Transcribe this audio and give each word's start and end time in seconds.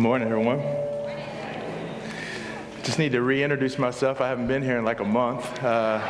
Good 0.00 0.04
morning, 0.04 0.28
everyone. 0.30 0.62
Just 2.84 2.98
need 2.98 3.12
to 3.12 3.20
reintroduce 3.20 3.78
myself. 3.78 4.22
I 4.22 4.28
haven't 4.28 4.46
been 4.46 4.62
here 4.62 4.78
in 4.78 4.84
like 4.86 5.00
a 5.00 5.04
month. 5.04 5.62
Uh, 5.62 6.00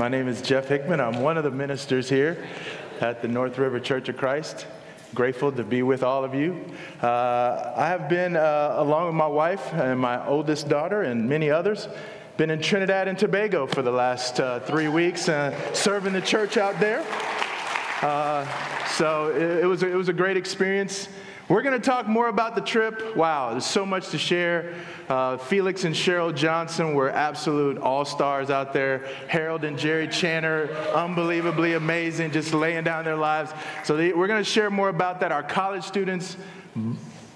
my 0.00 0.08
name 0.08 0.26
is 0.26 0.42
Jeff 0.42 0.66
Hickman. 0.66 1.00
I'm 1.00 1.20
one 1.20 1.38
of 1.38 1.44
the 1.44 1.50
ministers 1.52 2.08
here 2.08 2.44
at 3.00 3.22
the 3.22 3.28
North 3.28 3.56
River 3.56 3.78
Church 3.78 4.08
of 4.08 4.16
Christ. 4.16 4.66
Grateful 5.14 5.52
to 5.52 5.62
be 5.62 5.84
with 5.84 6.02
all 6.02 6.24
of 6.24 6.34
you. 6.34 6.60
Uh, 7.00 7.72
I 7.76 7.86
have 7.86 8.08
been, 8.08 8.34
uh, 8.34 8.74
along 8.78 9.06
with 9.06 9.14
my 9.14 9.28
wife 9.28 9.72
and 9.74 10.00
my 10.00 10.26
oldest 10.26 10.68
daughter 10.68 11.02
and 11.02 11.28
many 11.28 11.50
others, 11.50 11.86
been 12.36 12.50
in 12.50 12.60
Trinidad 12.60 13.06
and 13.06 13.16
Tobago 13.16 13.64
for 13.68 13.82
the 13.82 13.92
last 13.92 14.40
uh, 14.40 14.58
three 14.58 14.88
weeks, 14.88 15.28
uh, 15.28 15.56
serving 15.72 16.14
the 16.14 16.20
church 16.20 16.56
out 16.56 16.80
there. 16.80 17.06
Uh, 18.02 18.44
so 18.88 19.30
it, 19.30 19.62
it, 19.62 19.66
was 19.66 19.84
a, 19.84 19.88
it 19.88 19.94
was 19.94 20.08
a 20.08 20.12
great 20.12 20.36
experience. 20.36 21.06
We're 21.48 21.62
going 21.62 21.78
to 21.78 21.84
talk 21.84 22.06
more 22.06 22.28
about 22.28 22.54
the 22.54 22.60
trip. 22.60 23.16
Wow, 23.16 23.50
there's 23.50 23.66
so 23.66 23.84
much 23.84 24.10
to 24.10 24.18
share. 24.18 24.74
Uh, 25.08 25.36
Felix 25.36 25.84
and 25.84 25.94
Cheryl 25.94 26.34
Johnson 26.34 26.94
were 26.94 27.10
absolute 27.10 27.78
all 27.78 28.04
stars 28.04 28.48
out 28.48 28.72
there. 28.72 29.06
Harold 29.28 29.64
and 29.64 29.76
Jerry 29.76 30.06
Channer, 30.06 30.94
unbelievably 30.94 31.74
amazing, 31.74 32.30
just 32.30 32.54
laying 32.54 32.84
down 32.84 33.04
their 33.04 33.16
lives. 33.16 33.52
So 33.84 33.96
they, 33.96 34.12
we're 34.12 34.28
going 34.28 34.42
to 34.42 34.48
share 34.48 34.70
more 34.70 34.88
about 34.88 35.20
that. 35.20 35.32
Our 35.32 35.42
college 35.42 35.84
students, 35.84 36.36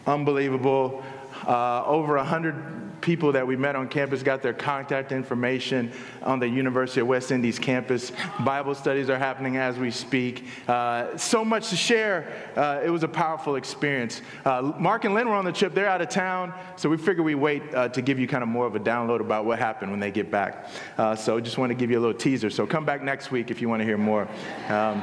unbelievable. 0.07 1.03
Uh, 1.47 1.85
over 1.85 2.17
100 2.17 2.86
people 3.07 3.31
that 3.31 3.47
we 3.47 3.55
met 3.55 3.77
on 3.77 3.89
campus 3.89 4.21
got 4.21 4.43
their 4.43 4.53
contact 4.53 5.13
information 5.13 5.93
on 6.25 6.41
the 6.41 6.49
University 6.49 7.01
of 7.01 7.07
West 7.07 7.31
Indies 7.31 7.57
campus. 7.57 8.11
Bible 8.45 8.75
studies 8.75 9.09
are 9.09 9.17
happening 9.17 9.59
as 9.59 9.79
we 9.79 9.93
speak. 9.93 10.45
Uh, 10.67 11.17
so 11.17 11.45
much 11.45 11.69
to 11.71 11.77
share. 11.77 12.33
Uh, 12.57 12.81
it 12.85 12.91
was 12.91 13.05
a 13.05 13.09
powerful 13.09 13.55
experience. 13.55 14.23
Uh, 14.45 14.73
Mark 14.77 15.05
and 15.05 15.15
Lynn 15.15 15.29
were 15.29 15.37
on 15.37 15.45
the 15.45 15.53
trip. 15.53 15.73
They're 15.73 15.89
out 15.89 16.03
of 16.03 16.09
town, 16.09 16.53
so 16.75 16.89
we 16.89 16.97
figured 16.97 17.25
we'd 17.25 17.37
wait 17.37 17.63
uh, 17.73 17.89
to 17.91 18.03
give 18.03 18.19
you 18.19 18.27
kind 18.27 18.43
of 18.43 18.49
more 18.49 18.67
of 18.67 18.75
a 18.75 18.81
download 18.81 19.21
about 19.21 19.45
what 19.45 19.61
happened 19.61 19.93
when 19.93 20.01
they 20.01 20.11
get 20.11 20.29
back. 20.29 20.69
Uh, 20.99 21.15
so 21.15 21.39
just 21.39 21.59
want 21.59 21.71
to 21.71 21.77
give 21.77 21.93
you 21.93 22.01
a 22.01 22.03
little 22.03 22.19
teaser. 22.19 22.51
So 22.51 22.67
come 22.67 22.85
back 22.85 23.05
next 23.05 23.31
week 23.31 23.53
if 23.53 23.63
you 23.63 23.69
want 23.69 23.83
to 23.83 23.85
hear 23.85 23.99
more. 23.99 24.27
Um, 24.69 25.01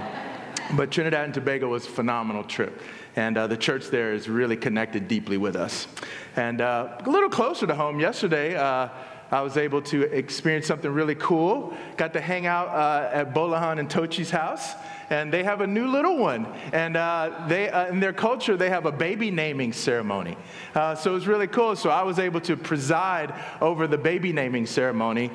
but 0.75 0.91
Trinidad 0.91 1.25
and 1.25 1.33
Tobago 1.33 1.69
was 1.69 1.85
a 1.85 1.89
phenomenal 1.89 2.43
trip. 2.43 2.81
And 3.15 3.37
uh, 3.37 3.47
the 3.47 3.57
church 3.57 3.89
there 3.89 4.13
is 4.13 4.27
really 4.27 4.57
connected 4.57 5.07
deeply 5.07 5.37
with 5.37 5.55
us. 5.55 5.87
And 6.35 6.61
uh, 6.61 6.97
a 7.05 7.09
little 7.09 7.29
closer 7.29 7.67
to 7.67 7.75
home, 7.75 7.99
yesterday, 7.99 8.55
uh, 8.55 8.89
I 9.31 9.41
was 9.41 9.57
able 9.57 9.81
to 9.83 10.03
experience 10.03 10.67
something 10.67 10.91
really 10.91 11.15
cool. 11.15 11.75
Got 11.97 12.13
to 12.13 12.21
hang 12.21 12.45
out 12.45 12.67
uh, 12.69 13.09
at 13.11 13.33
Bolahan 13.33 13.79
and 13.79 13.89
Tochi's 13.89 14.29
house, 14.29 14.73
and 15.09 15.33
they 15.33 15.43
have 15.43 15.61
a 15.61 15.67
new 15.67 15.87
little 15.87 16.17
one. 16.17 16.45
And 16.71 16.95
uh, 16.95 17.45
they, 17.47 17.69
uh, 17.69 17.87
in 17.87 17.99
their 17.99 18.13
culture, 18.13 18.57
they 18.57 18.69
have 18.69 18.85
a 18.85 18.91
baby 18.91 19.31
naming 19.31 19.73
ceremony. 19.73 20.37
So 20.73 21.11
it 21.11 21.13
was 21.13 21.27
really 21.27 21.47
cool. 21.47 21.75
So 21.75 21.89
I 21.89 22.03
was 22.03 22.19
able 22.19 22.41
to 22.41 22.55
preside 22.55 23.33
over 23.59 23.87
the 23.87 23.97
baby 23.97 24.33
naming 24.33 24.65
ceremony. 24.67 25.31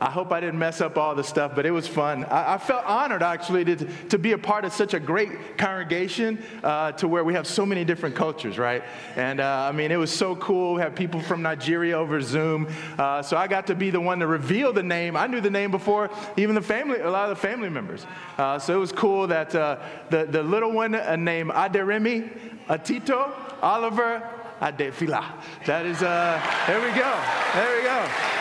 I 0.00 0.10
hope 0.10 0.30
I 0.30 0.38
didn't 0.38 0.58
mess 0.58 0.80
up 0.80 0.96
all 0.96 1.14
the 1.14 1.24
stuff, 1.24 1.52
but 1.56 1.66
it 1.66 1.72
was 1.72 1.88
fun. 1.88 2.24
I, 2.26 2.54
I 2.54 2.58
felt 2.58 2.84
honored 2.84 3.22
actually 3.22 3.64
to, 3.64 3.76
to 4.10 4.18
be 4.18 4.32
a 4.32 4.38
part 4.38 4.64
of 4.64 4.72
such 4.72 4.94
a 4.94 5.00
great 5.00 5.58
congregation 5.58 6.38
uh, 6.62 6.92
to 6.92 7.08
where 7.08 7.24
we 7.24 7.34
have 7.34 7.46
so 7.46 7.66
many 7.66 7.84
different 7.84 8.14
cultures, 8.14 8.58
right? 8.58 8.84
And 9.16 9.40
uh, 9.40 9.68
I 9.68 9.72
mean, 9.72 9.90
it 9.90 9.96
was 9.96 10.12
so 10.12 10.36
cool. 10.36 10.74
We 10.74 10.82
had 10.82 10.94
people 10.94 11.20
from 11.20 11.42
Nigeria 11.42 11.98
over 11.98 12.20
Zoom. 12.20 12.68
Uh, 12.96 13.22
so 13.22 13.36
I 13.36 13.48
got 13.48 13.66
to 13.68 13.74
be 13.74 13.90
the 13.90 14.00
one 14.00 14.20
to 14.20 14.26
reveal 14.28 14.72
the 14.72 14.82
name. 14.82 15.16
I 15.16 15.26
knew 15.26 15.40
the 15.40 15.50
name 15.50 15.72
before 15.72 16.10
even 16.36 16.54
the 16.54 16.62
family, 16.62 17.00
a 17.00 17.10
lot 17.10 17.28
of 17.28 17.36
the 17.36 17.42
family 17.42 17.68
members. 17.68 18.06
Uh, 18.36 18.58
so 18.58 18.74
it 18.74 18.78
was 18.78 18.92
cool 18.92 19.26
that 19.26 19.54
uh, 19.54 19.78
the, 20.10 20.26
the 20.26 20.42
little 20.42 20.70
one 20.70 20.94
uh, 20.94 21.16
named 21.16 21.50
Aderemi, 21.50 22.30
Atito, 22.68 23.32
Oliver, 23.62 24.22
Adefila. 24.60 25.24
That 25.66 25.86
is, 25.86 26.00
there 26.00 26.80
we 26.80 26.96
go. 26.96 27.20
There 27.54 27.76
we 27.76 27.82
go. 27.82 28.37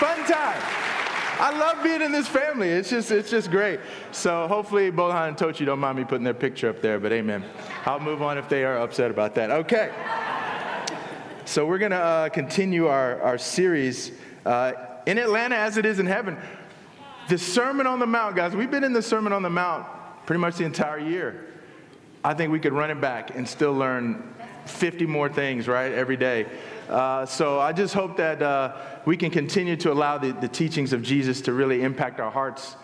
Fun 0.00 0.18
time. 0.26 0.60
I 1.40 1.56
love 1.58 1.82
being 1.82 2.00
in 2.00 2.12
this 2.12 2.28
family. 2.28 2.68
It's 2.68 2.90
just, 2.90 3.10
it's 3.10 3.30
just 3.30 3.50
great. 3.50 3.80
So 4.12 4.46
hopefully 4.46 4.90
Bolahan 4.92 5.28
and 5.28 5.36
Tochi 5.36 5.66
don't 5.66 5.80
mind 5.80 5.98
me 5.98 6.04
putting 6.04 6.24
their 6.24 6.32
picture 6.32 6.68
up 6.68 6.80
there, 6.80 7.00
but 7.00 7.12
amen. 7.12 7.44
I'll 7.84 8.00
move 8.00 8.22
on 8.22 8.38
if 8.38 8.48
they 8.48 8.64
are 8.64 8.78
upset 8.78 9.10
about 9.10 9.34
that. 9.34 9.50
Okay. 9.50 9.92
So 11.44 11.66
we're 11.66 11.78
going 11.78 11.90
to 11.90 11.96
uh, 11.96 12.28
continue 12.30 12.86
our, 12.86 13.20
our 13.20 13.36
series 13.36 14.12
uh, 14.46 14.72
in 15.06 15.18
Atlanta 15.18 15.56
as 15.56 15.76
it 15.76 15.84
is 15.84 15.98
in 15.98 16.06
heaven. 16.06 16.38
The 17.28 17.38
Sermon 17.38 17.86
on 17.86 17.98
the 17.98 18.06
Mount, 18.06 18.36
guys, 18.36 18.54
we've 18.54 18.70
been 18.70 18.84
in 18.84 18.92
the 18.92 19.02
Sermon 19.02 19.32
on 19.32 19.42
the 19.42 19.50
Mount 19.50 19.86
pretty 20.26 20.40
much 20.40 20.56
the 20.56 20.64
entire 20.64 20.98
year. 20.98 21.46
I 22.22 22.34
think 22.34 22.52
we 22.52 22.60
could 22.60 22.72
run 22.72 22.90
it 22.90 23.00
back 23.00 23.36
and 23.36 23.46
still 23.46 23.74
learn 23.74 24.34
50 24.66 25.06
more 25.06 25.28
things, 25.28 25.68
right, 25.68 25.92
every 25.92 26.16
day. 26.16 26.46
Uh, 26.88 27.24
so 27.26 27.60
I 27.60 27.72
just 27.72 27.94
hope 27.94 28.16
that 28.18 28.42
uh, 28.42 28.76
we 29.04 29.16
can 29.16 29.30
continue 29.30 29.76
to 29.76 29.92
allow 29.92 30.18
the, 30.18 30.32
the 30.32 30.48
teachings 30.48 30.92
of 30.92 31.02
Jesus 31.02 31.40
to 31.42 31.52
really 31.52 31.82
impact 31.82 32.20
our 32.20 32.30
hearts, 32.30 32.76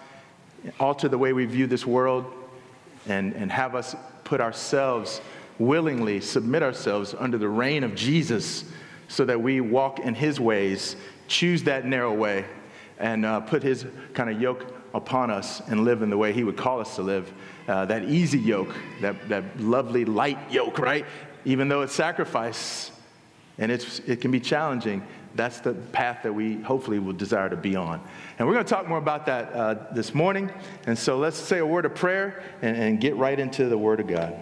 alter 0.78 1.08
the 1.08 1.18
way 1.18 1.32
we 1.32 1.44
view 1.44 1.66
this 1.66 1.86
world, 1.86 2.32
and, 3.06 3.34
and 3.34 3.50
have 3.52 3.74
us 3.74 3.94
put 4.24 4.40
ourselves 4.40 5.20
willingly 5.60 6.20
submit 6.20 6.62
ourselves 6.62 7.14
under 7.16 7.38
the 7.38 7.48
reign 7.48 7.84
of 7.84 7.94
Jesus 7.94 8.64
so 9.08 9.24
that 9.26 9.40
we 9.40 9.60
walk 9.60 10.00
in 10.00 10.14
his 10.14 10.40
ways, 10.40 10.96
choose 11.28 11.62
that 11.64 11.84
narrow 11.84 12.12
way, 12.14 12.44
and 12.98 13.26
uh, 13.26 13.40
put 13.40 13.62
his 13.62 13.86
kind 14.14 14.30
of 14.30 14.40
yoke 14.40 14.66
upon 14.94 15.30
us 15.30 15.60
and 15.68 15.84
live 15.84 16.02
in 16.02 16.10
the 16.10 16.16
way 16.16 16.32
he 16.32 16.42
would 16.42 16.56
call 16.56 16.80
us 16.80 16.96
to 16.96 17.02
live. 17.02 17.30
Uh, 17.68 17.84
that 17.84 18.04
easy 18.04 18.38
yoke, 18.38 18.74
that, 19.00 19.28
that 19.28 19.60
lovely 19.60 20.04
light 20.04 20.38
yoke, 20.50 20.78
right? 20.78 21.04
Even 21.44 21.68
though 21.68 21.82
it's 21.82 21.94
sacrifice, 21.94 22.90
and 23.58 23.70
it's, 23.70 24.00
it 24.00 24.20
can 24.20 24.30
be 24.30 24.40
challenging. 24.40 25.02
That's 25.34 25.60
the 25.60 25.74
path 25.74 26.22
that 26.24 26.32
we 26.32 26.56
hopefully 26.56 26.98
will 26.98 27.12
desire 27.12 27.48
to 27.48 27.56
be 27.56 27.76
on. 27.76 28.00
And 28.38 28.48
we're 28.48 28.54
going 28.54 28.64
to 28.64 28.70
talk 28.70 28.88
more 28.88 28.98
about 28.98 29.26
that 29.26 29.52
uh, 29.52 29.74
this 29.92 30.14
morning. 30.14 30.50
And 30.86 30.98
so 30.98 31.18
let's 31.18 31.36
say 31.36 31.58
a 31.58 31.66
word 31.66 31.84
of 31.84 31.94
prayer 31.94 32.42
and, 32.62 32.76
and 32.76 33.00
get 33.00 33.16
right 33.16 33.38
into 33.38 33.68
the 33.68 33.78
Word 33.78 34.00
of 34.00 34.08
God. 34.08 34.34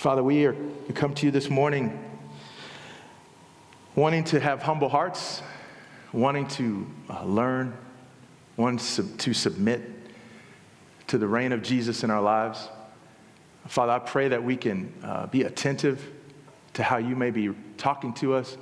Father, 0.00 0.22
we, 0.22 0.46
are, 0.46 0.54
we 0.88 0.94
come 0.94 1.14
to 1.14 1.26
you 1.26 1.30
this 1.30 1.50
morning 1.50 2.02
wanting 3.94 4.24
to 4.24 4.40
have 4.40 4.62
humble 4.62 4.88
hearts, 4.88 5.42
wanting 6.12 6.48
to 6.48 6.86
uh, 7.10 7.24
learn, 7.24 7.76
wanting 8.56 8.78
to 9.18 9.34
submit 9.34 9.82
to 11.08 11.18
the 11.18 11.28
reign 11.28 11.52
of 11.52 11.62
Jesus 11.62 12.02
in 12.02 12.10
our 12.10 12.22
lives. 12.22 12.68
Father, 13.66 13.92
I 13.92 13.98
pray 13.98 14.28
that 14.28 14.42
we 14.42 14.56
can 14.56 14.92
uh, 15.02 15.26
be 15.26 15.42
attentive 15.42 16.04
to 16.74 16.82
how 16.82 16.96
you 16.96 17.14
may 17.14 17.30
be 17.30 17.50
talking 17.76 18.12
to 18.14 18.34
us. 18.34 18.56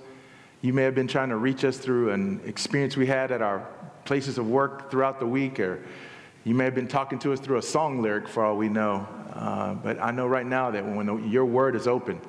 You 0.61 0.73
may 0.73 0.83
have 0.83 0.95
been 0.95 1.09
trying 1.09 1.29
to 1.29 1.37
reach 1.37 1.65
us 1.65 1.79
through 1.79 2.11
an 2.11 2.41
experience 2.45 2.97
we 2.97 3.07
had 3.07 3.31
at 3.31 3.43
our 3.43 3.67
places 4.05 4.39
of 4.39 4.49
work 4.49 4.91
throughout 4.91 5.21
the 5.21 5.27
week, 5.27 5.61
or 5.61 5.83
you 6.45 6.55
may 6.55 6.65
have 6.65 6.75
been 6.75 6.89
talking 6.89 7.19
to 7.21 7.33
us 7.33 7.41
through 7.41 7.59
a 7.59 7.63
song 7.63 8.03
lyric 8.03 8.27
for 8.27 8.45
all 8.45 8.57
we 8.57 8.69
know. 8.69 9.07
Uh, 9.33 9.75
but 9.75 10.01
I 10.01 10.11
know 10.11 10.27
right 10.27 10.47
now 10.47 10.71
that 10.71 10.85
when 10.85 11.31
your 11.31 11.45
word 11.45 11.77
is 11.77 11.87
open, 11.87 12.21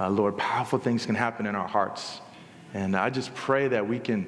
uh, 0.00 0.08
Lord, 0.08 0.36
powerful 0.36 0.78
things 0.78 1.06
can 1.06 1.14
happen 1.14 1.46
in 1.46 1.54
our 1.54 1.68
hearts. 1.68 2.20
And 2.74 2.96
I 2.96 3.10
just 3.10 3.34
pray 3.34 3.68
that 3.68 3.86
we 3.86 3.98
can 3.98 4.26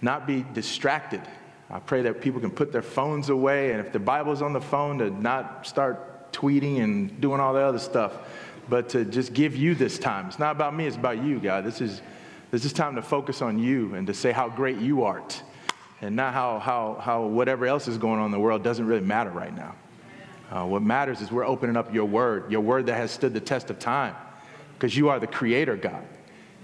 not 0.00 0.26
be 0.26 0.44
distracted. 0.54 1.20
I 1.68 1.80
pray 1.80 2.02
that 2.02 2.20
people 2.20 2.40
can 2.40 2.50
put 2.50 2.72
their 2.72 2.82
phones 2.82 3.28
away, 3.28 3.72
and 3.72 3.80
if 3.80 3.92
the 3.92 3.98
Bible's 3.98 4.40
on 4.40 4.52
the 4.52 4.60
phone, 4.60 4.98
to 4.98 5.10
not 5.10 5.66
start 5.66 6.15
tweeting 6.32 6.82
and 6.82 7.20
doing 7.20 7.40
all 7.40 7.54
the 7.54 7.60
other 7.60 7.78
stuff, 7.78 8.12
but 8.68 8.88
to 8.90 9.04
just 9.04 9.32
give 9.32 9.56
you 9.56 9.74
this 9.74 9.98
time. 9.98 10.26
It's 10.26 10.38
not 10.38 10.52
about 10.52 10.74
me, 10.74 10.86
it's 10.86 10.96
about 10.96 11.22
you, 11.22 11.38
God. 11.38 11.64
This 11.64 11.80
is, 11.80 12.02
this 12.50 12.64
is 12.64 12.72
time 12.72 12.96
to 12.96 13.02
focus 13.02 13.42
on 13.42 13.58
you 13.58 13.94
and 13.94 14.06
to 14.06 14.14
say 14.14 14.32
how 14.32 14.48
great 14.48 14.78
you 14.78 15.04
art 15.04 15.42
and 16.00 16.14
not 16.14 16.34
how, 16.34 16.58
how, 16.58 16.98
how 17.00 17.22
whatever 17.26 17.66
else 17.66 17.88
is 17.88 17.98
going 17.98 18.20
on 18.20 18.26
in 18.26 18.32
the 18.32 18.38
world 18.38 18.62
doesn't 18.62 18.86
really 18.86 19.04
matter 19.04 19.30
right 19.30 19.54
now. 19.54 19.74
Uh, 20.50 20.64
what 20.64 20.82
matters 20.82 21.20
is 21.20 21.32
we're 21.32 21.46
opening 21.46 21.76
up 21.76 21.92
your 21.92 22.04
word, 22.04 22.50
your 22.52 22.60
word 22.60 22.86
that 22.86 22.94
has 22.94 23.10
stood 23.10 23.34
the 23.34 23.40
test 23.40 23.70
of 23.70 23.78
time, 23.78 24.14
because 24.74 24.96
you 24.96 25.08
are 25.08 25.18
the 25.18 25.26
creator, 25.26 25.76
God. 25.76 26.04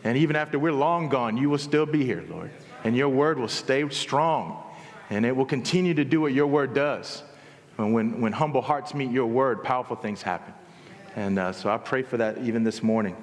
And 0.05 0.19
even 0.19 0.37
after 0.37 0.59
we're 0.59 0.73
long 0.73 1.09
gone, 1.09 1.37
you 1.37 1.49
will 1.49 1.59
still 1.59 1.87
be 1.87 2.05
here, 2.05 2.25
Lord. 2.29 2.51
And 2.85 2.97
your 2.97 3.09
word 3.09 3.39
will 3.39 3.49
stay 3.49 3.89
strong, 3.89 4.63
and 5.11 5.25
it 5.25 5.35
will 5.35 5.47
continue 5.47 5.95
to 5.95 6.05
do 6.05 6.21
what 6.21 6.33
your 6.33 6.47
word 6.47 6.75
does. 6.75 7.23
And 7.79 7.93
when, 7.93 8.21
when 8.21 8.33
humble 8.33 8.63
hearts 8.63 8.95
meet 8.95 9.11
your 9.11 9.27
word, 9.27 9.63
powerful 9.63 9.97
things 9.97 10.23
happen. 10.23 10.55
And 11.17 11.39
uh, 11.39 11.53
so 11.53 11.71
I 11.71 11.79
pray 11.79 12.03
for 12.03 12.17
that 12.17 12.39
even 12.39 12.65
this 12.65 12.83
morning. 12.83 13.17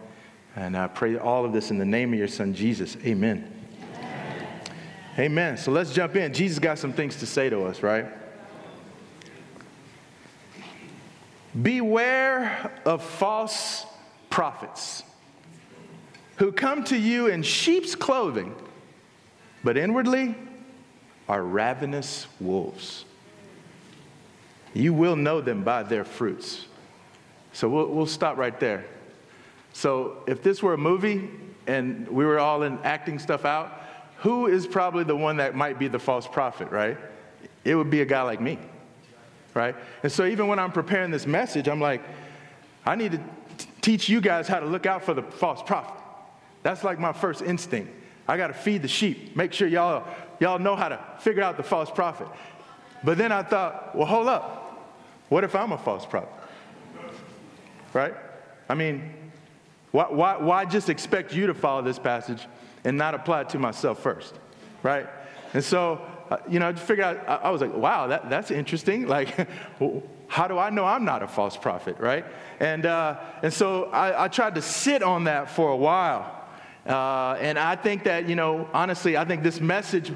And 0.55 0.75
I 0.75 0.87
pray 0.87 1.17
all 1.17 1.45
of 1.45 1.53
this 1.53 1.71
in 1.71 1.77
the 1.77 1.85
name 1.85 2.13
of 2.13 2.19
your 2.19 2.27
son, 2.27 2.53
Jesus. 2.53 2.97
Amen. 3.05 3.51
Amen. 3.95 4.59
Amen. 5.17 5.57
So 5.57 5.71
let's 5.71 5.93
jump 5.93 6.15
in. 6.15 6.33
Jesus 6.33 6.59
got 6.59 6.79
some 6.79 6.93
things 6.93 7.15
to 7.17 7.25
say 7.25 7.49
to 7.49 7.63
us, 7.63 7.83
right? 7.83 8.05
Beware 11.61 12.71
of 12.85 13.03
false 13.03 13.85
prophets 14.29 15.03
who 16.37 16.51
come 16.51 16.83
to 16.85 16.97
you 16.97 17.27
in 17.27 17.43
sheep's 17.43 17.95
clothing, 17.95 18.55
but 19.63 19.77
inwardly 19.77 20.35
are 21.27 21.43
ravenous 21.43 22.27
wolves. 22.39 23.05
You 24.79 24.93
will 24.93 25.15
know 25.15 25.41
them 25.41 25.63
by 25.63 25.83
their 25.83 26.05
fruits. 26.05 26.65
So 27.51 27.67
we'll, 27.67 27.87
we'll 27.87 28.05
stop 28.05 28.37
right 28.37 28.57
there. 28.59 28.85
So 29.73 30.23
if 30.25 30.41
this 30.41 30.63
were 30.63 30.73
a 30.73 30.77
movie 30.77 31.29
and 31.67 32.07
we 32.07 32.25
were 32.25 32.39
all 32.39 32.63
in 32.63 32.79
acting 32.83 33.19
stuff 33.19 33.45
out, 33.45 33.83
who 34.19 34.47
is 34.47 34.65
probably 34.65 35.03
the 35.03 35.15
one 35.15 35.37
that 35.37 35.55
might 35.55 35.79
be 35.79 35.87
the 35.87 35.99
false 35.99 36.27
prophet, 36.27 36.71
right? 36.71 36.97
It 37.63 37.75
would 37.75 37.89
be 37.89 38.01
a 38.01 38.05
guy 38.05 38.21
like 38.21 38.41
me, 38.41 38.57
right? 39.53 39.75
And 40.03 40.11
so 40.11 40.25
even 40.25 40.47
when 40.47 40.59
I'm 40.59 40.71
preparing 40.71 41.11
this 41.11 41.27
message, 41.27 41.67
I'm 41.67 41.81
like, 41.81 42.01
I 42.85 42.95
need 42.95 43.11
to 43.13 43.17
t- 43.57 43.67
teach 43.81 44.09
you 44.09 44.21
guys 44.21 44.47
how 44.47 44.59
to 44.59 44.65
look 44.65 44.85
out 44.85 45.03
for 45.03 45.13
the 45.13 45.23
false 45.23 45.61
prophet. 45.61 46.01
That's 46.63 46.83
like 46.83 46.99
my 46.99 47.13
first 47.13 47.41
instinct. 47.41 47.91
I 48.27 48.37
got 48.37 48.47
to 48.47 48.53
feed 48.53 48.81
the 48.81 48.87
sheep, 48.87 49.35
make 49.35 49.53
sure 49.53 49.67
y'all, 49.67 50.07
y'all 50.39 50.59
know 50.59 50.75
how 50.75 50.89
to 50.89 50.99
figure 51.19 51.43
out 51.43 51.57
the 51.57 51.63
false 51.63 51.91
prophet. 51.91 52.27
But 53.03 53.17
then 53.17 53.31
I 53.31 53.43
thought, 53.43 53.95
well, 53.95 54.05
hold 54.05 54.27
up. 54.27 54.58
What 55.29 55.43
if 55.43 55.55
I'm 55.55 55.71
a 55.71 55.77
false 55.77 56.05
prophet? 56.05 56.29
Right? 57.93 58.13
I 58.67 58.75
mean, 58.75 59.13
why, 59.91 60.05
why, 60.09 60.37
why 60.37 60.65
just 60.65 60.89
expect 60.89 61.33
you 61.33 61.47
to 61.47 61.53
follow 61.53 61.81
this 61.81 61.97
passage 61.97 62.45
and 62.83 62.97
not 62.97 63.13
apply 63.13 63.41
it 63.41 63.49
to 63.49 63.59
myself 63.59 63.99
first? 63.99 64.35
Right? 64.83 65.07
And 65.53 65.63
so, 65.63 66.01
uh, 66.29 66.37
you 66.47 66.59
know, 66.59 66.69
I 66.69 66.73
figured 66.73 67.05
out, 67.05 67.29
I, 67.29 67.47
I 67.47 67.49
was 67.49 67.61
like, 67.61 67.73
wow, 67.73 68.07
that, 68.07 68.29
that's 68.29 68.51
interesting. 68.51 69.07
Like, 69.07 69.47
how 70.27 70.47
do 70.47 70.59
I 70.59 70.69
know 70.69 70.85
I'm 70.85 71.05
not 71.05 71.23
a 71.23 71.27
false 71.27 71.57
prophet, 71.57 71.97
right? 71.99 72.23
And, 72.59 72.85
uh, 72.85 73.19
and 73.41 73.51
so 73.51 73.85
I, 73.85 74.25
I 74.25 74.27
tried 74.27 74.55
to 74.55 74.61
sit 74.61 75.01
on 75.01 75.23
that 75.23 75.49
for 75.49 75.71
a 75.71 75.77
while. 75.77 76.35
Uh, 76.85 77.35
and 77.39 77.57
I 77.57 77.75
think 77.75 78.03
that, 78.03 78.29
you 78.29 78.35
know, 78.35 78.69
honestly, 78.73 79.17
I 79.17 79.25
think 79.25 79.41
this 79.41 79.59
message 79.59 80.11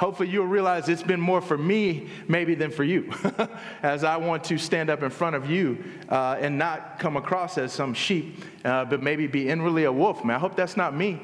hopefully 0.00 0.30
you'll 0.30 0.46
realize 0.46 0.88
it's 0.88 1.02
been 1.02 1.20
more 1.20 1.42
for 1.42 1.58
me 1.58 2.08
maybe 2.26 2.54
than 2.54 2.70
for 2.70 2.84
you 2.84 3.12
as 3.82 4.02
i 4.02 4.16
want 4.16 4.42
to 4.42 4.56
stand 4.56 4.88
up 4.88 5.02
in 5.02 5.10
front 5.10 5.36
of 5.36 5.50
you 5.50 5.76
uh, 6.08 6.38
and 6.40 6.58
not 6.58 6.98
come 6.98 7.18
across 7.18 7.58
as 7.58 7.70
some 7.70 7.92
sheep 7.92 8.42
uh, 8.64 8.82
but 8.86 9.02
maybe 9.02 9.26
be 9.26 9.46
inwardly 9.46 9.84
a 9.84 9.92
wolf 9.92 10.24
man. 10.24 10.36
I 10.36 10.38
hope 10.38 10.56
that's 10.56 10.76
not 10.76 10.96
me. 10.96 11.20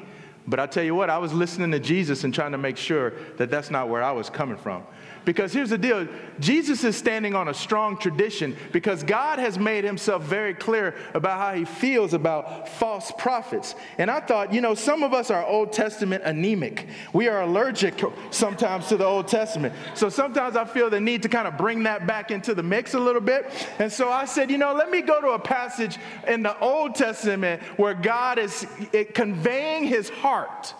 But 0.47 0.59
i 0.59 0.67
tell 0.67 0.83
you 0.83 0.93
what 0.93 1.09
i 1.09 1.17
was 1.17 1.33
listening 1.33 1.71
to 1.71 1.79
jesus 1.79 2.23
and 2.23 2.31
trying 2.31 2.51
to 2.51 2.57
make 2.59 2.77
sure 2.77 3.13
that 3.37 3.49
that's 3.49 3.71
not 3.71 3.89
where 3.89 4.03
i 4.03 4.11
was 4.11 4.29
coming 4.29 4.57
from 4.57 4.83
because 5.27 5.51
here's 5.51 5.71
the 5.71 5.77
deal 5.77 6.07
Jesus 6.39 6.85
is 6.85 6.95
standing 6.95 7.35
on 7.35 7.49
a 7.49 7.53
strong 7.53 7.97
tradition 7.97 8.55
because 8.71 9.03
God 9.03 9.39
has 9.39 9.59
made 9.59 9.83
himself 9.83 10.23
very 10.23 10.53
clear 10.53 10.95
about 11.13 11.37
how 11.37 11.53
he 11.53 11.65
feels 11.65 12.13
about 12.13 12.69
false 12.69 13.11
prophets. 13.17 13.75
And 13.97 14.09
I 14.09 14.21
thought, 14.21 14.53
you 14.53 14.61
know, 14.61 14.73
some 14.73 15.03
of 15.03 15.13
us 15.13 15.29
are 15.29 15.45
Old 15.45 15.73
Testament 15.73 16.23
anemic. 16.23 16.87
We 17.11 17.27
are 17.27 17.41
allergic 17.41 18.01
sometimes 18.31 18.87
to 18.87 18.95
the 18.95 19.03
Old 19.03 19.27
Testament. 19.27 19.73
So 19.95 20.07
sometimes 20.07 20.55
I 20.55 20.63
feel 20.63 20.89
the 20.89 21.01
need 21.01 21.23
to 21.23 21.29
kind 21.29 21.45
of 21.45 21.57
bring 21.57 21.83
that 21.83 22.07
back 22.07 22.31
into 22.31 22.55
the 22.55 22.63
mix 22.63 22.93
a 22.93 22.99
little 22.99 23.19
bit. 23.19 23.51
And 23.79 23.91
so 23.91 24.09
I 24.09 24.23
said, 24.23 24.49
you 24.49 24.57
know, 24.57 24.73
let 24.73 24.89
me 24.89 25.01
go 25.01 25.19
to 25.19 25.31
a 25.31 25.39
passage 25.39 25.97
in 26.25 26.41
the 26.41 26.57
Old 26.59 26.95
Testament 26.95 27.61
where 27.75 27.95
God 27.95 28.39
is 28.39 28.65
eh, 28.93 29.03
conveying 29.03 29.87
his 29.87 30.07
heart 30.07 30.73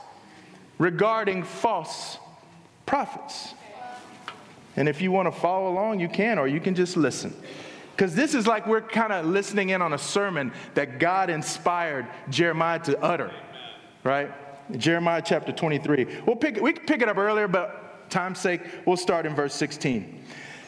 regarding 0.80 1.44
false 1.44 2.18
prophets. 2.86 3.54
And 4.78 4.88
if 4.88 5.02
you 5.02 5.12
want 5.12 5.26
to 5.28 5.38
follow 5.38 5.70
along, 5.70 6.00
you 6.00 6.08
can, 6.08 6.40
or 6.40 6.48
you 6.48 6.60
can 6.60 6.76
just 6.76 6.96
listen. 6.96 7.36
Because 7.92 8.14
this 8.14 8.36
is 8.36 8.46
like 8.46 8.68
we're 8.68 8.82
kind 8.82 9.12
of 9.12 9.26
listening 9.26 9.70
in 9.70 9.82
on 9.82 9.94
a 9.94 9.98
sermon 9.98 10.54
that 10.76 11.00
God 11.00 11.32
inspired 11.32 12.06
Jeremiah 12.30 12.78
to 12.82 13.02
utter, 13.02 13.34
right? 14.04 14.32
Jeremiah 14.78 15.24
chapter 15.26 15.52
23. 15.52 16.22
We'll 16.26 16.36
pick, 16.36 16.62
we 16.62 16.74
can 16.74 16.86
pick 16.86 17.02
it 17.02 17.10
up 17.10 17.18
earlier, 17.18 17.48
but 17.48 18.10
time's 18.12 18.40
sake, 18.40 18.62
we'll 18.86 18.98
start 18.98 19.26
in 19.26 19.34
verse 19.34 19.56
16. 19.56 20.24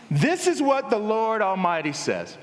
This 0.09 0.47
is 0.47 0.59
what 0.59 0.89
the 0.89 0.97
Lord 0.97 1.43
Almighty 1.43 1.93
says 1.93 2.35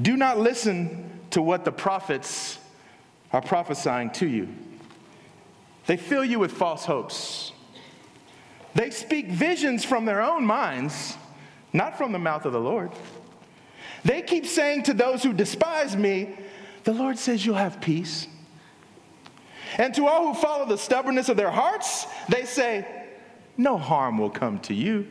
Do 0.00 0.16
not 0.16 0.38
listen 0.38 1.10
to 1.30 1.42
what 1.42 1.64
the 1.64 1.72
prophets 1.72 2.60
are 3.32 3.42
prophesying 3.42 4.10
to 4.10 4.28
you, 4.28 4.48
they 5.86 5.96
fill 5.96 6.24
you 6.24 6.38
with 6.38 6.52
false 6.52 6.84
hopes. 6.84 7.52
They 8.76 8.90
speak 8.90 9.28
visions 9.28 9.86
from 9.86 10.04
their 10.04 10.20
own 10.20 10.44
minds, 10.44 11.16
not 11.72 11.96
from 11.96 12.12
the 12.12 12.18
mouth 12.18 12.44
of 12.44 12.52
the 12.52 12.60
Lord. 12.60 12.90
They 14.04 14.20
keep 14.20 14.44
saying 14.44 14.82
to 14.84 14.94
those 14.94 15.22
who 15.22 15.32
despise 15.32 15.96
me, 15.96 16.36
The 16.84 16.92
Lord 16.92 17.18
says 17.18 17.44
you'll 17.44 17.54
have 17.54 17.80
peace. 17.80 18.28
And 19.78 19.94
to 19.94 20.06
all 20.06 20.26
who 20.26 20.34
follow 20.38 20.66
the 20.66 20.76
stubbornness 20.76 21.30
of 21.30 21.38
their 21.38 21.50
hearts, 21.50 22.06
they 22.28 22.44
say, 22.44 22.86
No 23.56 23.78
harm 23.78 24.18
will 24.18 24.28
come 24.28 24.58
to 24.60 24.74
you. 24.74 25.06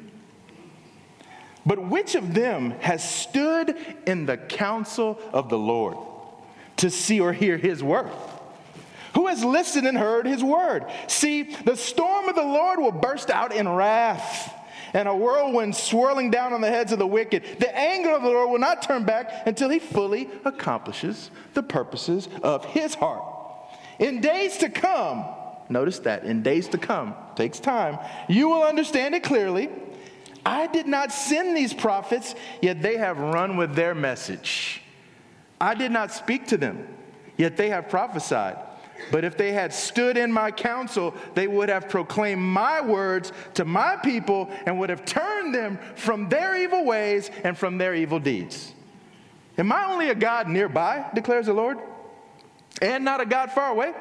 But 1.66 1.88
which 1.88 2.14
of 2.14 2.36
them 2.36 2.70
has 2.82 3.04
stood 3.04 3.76
in 4.06 4.28
the 4.28 4.38
counsel 4.38 5.20
of 5.34 5.50
the 5.50 5.58
Lord 5.58 5.98
to 6.78 6.92
see 6.92 7.20
or 7.20 7.34
hear 7.34 7.58
his 7.58 7.82
word? 7.82 8.12
Who 9.16 9.28
has 9.28 9.44
listened 9.44 9.88
and 9.88 9.98
heard 9.98 10.28
his 10.28 10.44
word? 10.44 10.86
See, 11.08 11.44
the 11.44 11.76
storm 11.76 12.30
of 12.30 12.36
the 12.36 12.44
Lord 12.44 12.80
will 12.80 12.92
burst 12.92 13.32
out 13.32 13.54
in 13.54 13.68
wrath 13.68 14.54
and 14.94 15.08
a 15.08 15.16
whirlwind 15.16 15.76
swirling 15.76 16.32
down 16.32 16.54
on 16.54 16.62
the 16.62 16.70
heads 16.70 16.92
of 16.92 17.00
the 17.00 17.08
wicked. 17.08 17.44
The 17.60 17.78
anger 17.78 18.12
of 18.12 18.22
the 18.24 18.30
Lord 18.30 18.50
will 18.50 18.60
not 18.60 18.82
turn 18.82 19.04
back 19.04 19.48
until 19.48 19.70
he 19.70 19.80
fully 19.80 20.30
accomplishes 20.44 21.32
the 21.54 21.64
purposes 21.64 22.30
of 22.44 22.66
his 22.66 22.94
heart. 22.96 23.24
In 24.00 24.22
days 24.22 24.58
to 24.58 24.70
come, 24.70 25.26
notice 25.70 26.00
that, 26.00 26.26
in 26.26 26.44
days 26.44 26.68
to 26.70 26.78
come, 26.78 27.16
takes 27.36 27.60
time, 27.60 28.00
you 28.28 28.50
will 28.50 28.64
understand 28.64 29.16
it 29.16 29.24
clearly. 29.24 29.70
I 30.46 30.68
did 30.68 30.88
not 30.88 31.12
send 31.12 31.56
these 31.56 31.74
prophets, 31.74 32.36
yet 32.62 32.82
they 32.82 32.98
have 32.98 33.18
run 33.18 33.58
with 33.58 33.76
their 33.76 33.96
message. 33.96 34.82
I 35.60 35.74
did 35.74 35.92
not 35.92 36.12
speak 36.12 36.48
to 36.48 36.58
them, 36.58 36.88
yet 37.38 37.58
they 37.58 37.70
have 37.70 37.90
prophesied. 37.90 38.58
But 39.12 39.24
if 39.24 39.38
they 39.38 39.52
had 39.52 39.74
stood 39.74 40.18
in 40.18 40.32
my 40.32 40.52
counsel, 40.52 41.14
they 41.34 41.48
would 41.48 41.70
have 41.70 41.90
proclaimed 41.90 42.42
my 42.42 42.82
words 42.82 43.32
to 43.56 43.66
my 43.66 43.98
people 43.98 44.50
and 44.66 44.80
would 44.80 44.90
have 44.90 45.06
turned 45.06 45.54
them 45.54 45.80
from 45.96 46.30
their 46.30 46.56
evil 46.56 46.86
ways 46.86 47.30
and 47.44 47.58
from 47.58 47.78
their 47.78 47.94
evil 47.94 48.20
deeds. 48.20 48.74
Am 49.58 49.72
I 49.72 49.92
only 49.92 50.10
a 50.10 50.16
God 50.16 50.48
nearby, 50.48 51.06
declares 51.14 51.46
the 51.46 51.54
Lord, 51.54 51.78
and 52.82 53.06
not 53.06 53.22
a 53.22 53.25
God 53.25 53.52
far 53.52 53.72
away? 53.72 53.94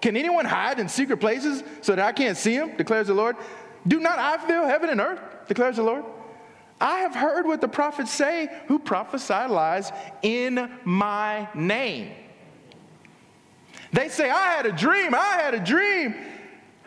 Can 0.00 0.16
anyone 0.16 0.44
hide 0.44 0.78
in 0.78 0.88
secret 0.88 1.18
places 1.18 1.62
so 1.80 1.94
that 1.94 2.06
I 2.06 2.12
can't 2.12 2.36
see 2.36 2.54
him, 2.54 2.76
declares 2.76 3.06
the 3.06 3.14
Lord? 3.14 3.36
Do 3.86 4.00
not 4.00 4.18
I 4.18 4.38
fill 4.46 4.64
heaven 4.64 4.90
and 4.90 5.00
earth, 5.00 5.20
declares 5.48 5.76
the 5.76 5.82
Lord? 5.82 6.04
I 6.80 6.98
have 7.00 7.14
heard 7.14 7.46
what 7.46 7.60
the 7.60 7.68
prophets 7.68 8.12
say 8.12 8.48
who 8.66 8.78
prophesy 8.78 9.32
lies 9.48 9.90
in 10.22 10.70
my 10.84 11.48
name. 11.54 12.12
They 13.92 14.08
say, 14.08 14.30
I 14.30 14.48
had 14.52 14.66
a 14.66 14.72
dream, 14.72 15.14
I 15.14 15.38
had 15.40 15.54
a 15.54 15.60
dream. 15.60 16.14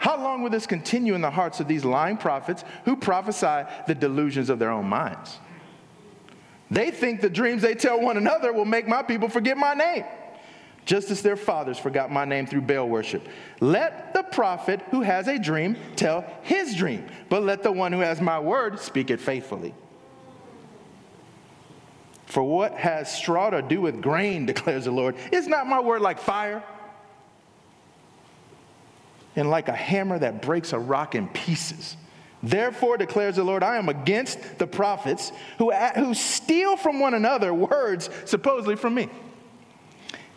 How 0.01 0.17
long 0.17 0.41
will 0.41 0.49
this 0.49 0.65
continue 0.65 1.13
in 1.13 1.21
the 1.21 1.29
hearts 1.29 1.59
of 1.59 1.67
these 1.67 1.85
lying 1.85 2.17
prophets 2.17 2.63
who 2.85 2.95
prophesy 2.95 3.69
the 3.85 3.93
delusions 3.93 4.49
of 4.49 4.57
their 4.57 4.71
own 4.71 4.87
minds? 4.87 5.37
They 6.71 6.89
think 6.89 7.21
the 7.21 7.29
dreams 7.29 7.61
they 7.61 7.75
tell 7.75 8.01
one 8.01 8.17
another 8.17 8.53
will 8.53 8.65
make 8.65 8.87
my 8.87 9.03
people 9.03 9.29
forget 9.29 9.57
my 9.57 9.73
name, 9.73 10.05
just 10.85 11.11
as 11.11 11.21
their 11.21 11.35
fathers 11.35 11.77
forgot 11.77 12.11
my 12.11 12.25
name 12.25 12.47
through 12.47 12.61
Baal 12.61 12.87
worship. 12.87 13.27
Let 13.59 14.13
the 14.13 14.23
prophet 14.23 14.81
who 14.89 15.01
has 15.01 15.27
a 15.27 15.37
dream 15.37 15.75
tell 15.95 16.25
his 16.41 16.75
dream, 16.75 17.05
but 17.29 17.43
let 17.43 17.61
the 17.61 17.71
one 17.71 17.91
who 17.91 17.99
has 17.99 18.21
my 18.21 18.39
word 18.39 18.79
speak 18.79 19.11
it 19.11 19.19
faithfully. 19.19 19.75
For 22.25 22.41
what 22.41 22.73
has 22.75 23.13
straw 23.13 23.49
to 23.49 23.61
do 23.61 23.81
with 23.81 24.01
grain, 24.01 24.45
declares 24.47 24.85
the 24.85 24.91
Lord? 24.91 25.15
Is 25.31 25.47
not 25.47 25.67
my 25.67 25.79
word 25.79 26.01
like 26.01 26.17
fire? 26.17 26.63
And 29.35 29.49
like 29.49 29.67
a 29.67 29.75
hammer 29.75 30.19
that 30.19 30.41
breaks 30.41 30.73
a 30.73 30.79
rock 30.79 31.15
in 31.15 31.27
pieces. 31.29 31.97
Therefore, 32.43 32.97
declares 32.97 33.35
the 33.35 33.43
Lord, 33.43 33.63
I 33.63 33.77
am 33.77 33.87
against 33.87 34.57
the 34.57 34.67
prophets 34.67 35.31
who, 35.57 35.71
who 35.71 36.13
steal 36.13 36.75
from 36.75 36.99
one 36.99 37.13
another 37.13 37.53
words 37.53 38.09
supposedly 38.25 38.75
from 38.75 38.95
me. 38.95 39.09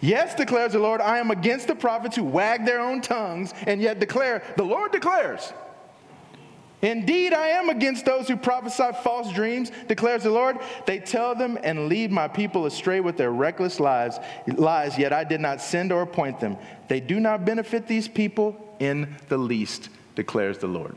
Yes, 0.00 0.34
declares 0.34 0.72
the 0.72 0.80
Lord, 0.80 1.00
I 1.00 1.18
am 1.18 1.30
against 1.30 1.66
the 1.66 1.74
prophets 1.74 2.14
who 2.14 2.24
wag 2.24 2.66
their 2.66 2.80
own 2.80 3.00
tongues 3.00 3.54
and 3.66 3.80
yet 3.80 4.00
declare, 4.00 4.42
the 4.56 4.64
Lord 4.64 4.92
declares. 4.92 5.52
Indeed, 6.85 7.33
I 7.33 7.49
am 7.49 7.71
against 7.71 8.05
those 8.05 8.29
who 8.29 8.37
prophesy 8.37 8.91
false 9.03 9.33
dreams, 9.33 9.73
declares 9.88 10.25
the 10.25 10.31
Lord. 10.31 10.59
They 10.85 10.99
tell 10.99 11.35
them 11.35 11.59
and 11.64 11.88
lead 11.88 12.12
my 12.12 12.29
people 12.29 12.67
astray 12.67 13.00
with 13.00 13.17
their 13.17 13.33
reckless 13.33 13.81
lies, 13.81 14.19
lies, 14.47 14.99
yet 14.99 15.11
I 15.11 15.25
did 15.25 15.41
not 15.41 15.62
send 15.62 15.93
or 15.93 16.03
appoint 16.03 16.41
them. 16.41 16.59
They 16.88 17.00
do 17.00 17.21
not 17.21 17.47
benefit 17.47 17.87
these 17.87 18.07
people 18.07 18.76
in 18.81 19.17
the 19.31 19.38
least, 19.38 19.88
declares 20.14 20.59
the 20.59 20.67
Lord. 20.67 20.95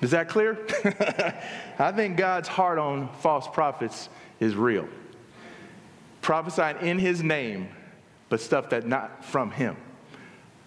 Is 0.00 0.12
that 0.12 0.28
clear? 0.28 0.64
I 1.80 1.90
think 1.90 2.16
God's 2.16 2.46
heart 2.46 2.78
on 2.78 3.08
false 3.14 3.48
prophets 3.48 4.08
is 4.38 4.54
real. 4.54 4.86
Prophesying 6.22 6.76
in 6.82 7.00
his 7.00 7.20
name, 7.20 7.68
but 8.28 8.40
stuff 8.40 8.70
that 8.70 8.86
not 8.86 9.24
from 9.24 9.50
him 9.50 9.76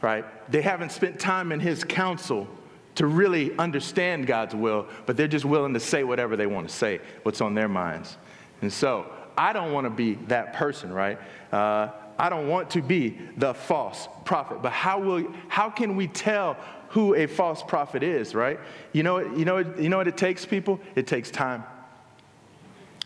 right? 0.02 0.26
They 0.52 0.62
haven't 0.62 0.92
spent 0.92 1.20
time 1.20 1.52
in 1.52 1.60
his 1.60 1.84
counsel 1.84 2.48
to 2.96 3.06
really 3.06 3.56
understand 3.58 4.26
God's 4.26 4.56
will, 4.56 4.88
but 5.06 5.18
they're 5.18 5.28
just 5.28 5.46
willing 5.46 5.74
to 5.74 5.80
say 5.80 6.04
whatever 6.04 6.36
they 6.36 6.48
want 6.48 6.68
to 6.68 6.74
say, 6.74 7.00
what's 7.24 7.42
on 7.42 7.54
their 7.54 7.68
minds. 7.68 8.18
And 8.62 8.74
so 8.74 9.12
I 9.38 9.54
don't 9.54 9.72
want 9.72 9.86
to 9.86 9.92
be 9.92 10.16
that 10.28 10.54
person, 10.54 10.92
right? 10.92 11.20
Uh, 11.52 11.90
I 12.18 12.30
don't 12.30 12.48
want 12.48 12.72
to 12.72 12.82
be 12.82 13.18
the 13.38 13.54
false 13.54 14.08
prophet. 14.26 14.64
But 14.64 14.72
how, 14.72 15.00
will, 15.00 15.32
how 15.48 15.70
can 15.70 15.96
we 15.96 16.08
tell 16.08 16.58
who 16.90 17.14
a 17.14 17.28
false 17.28 17.62
prophet 17.62 18.02
is, 18.02 18.34
right? 18.34 18.60
You 18.94 19.04
know, 19.04 19.20
you, 19.20 19.46
know, 19.46 19.58
you 19.58 19.90
know 19.90 19.98
what 19.98 20.08
it 20.08 20.18
takes, 20.18 20.46
people? 20.46 20.80
It 20.96 21.06
takes 21.06 21.30
time. 21.30 21.64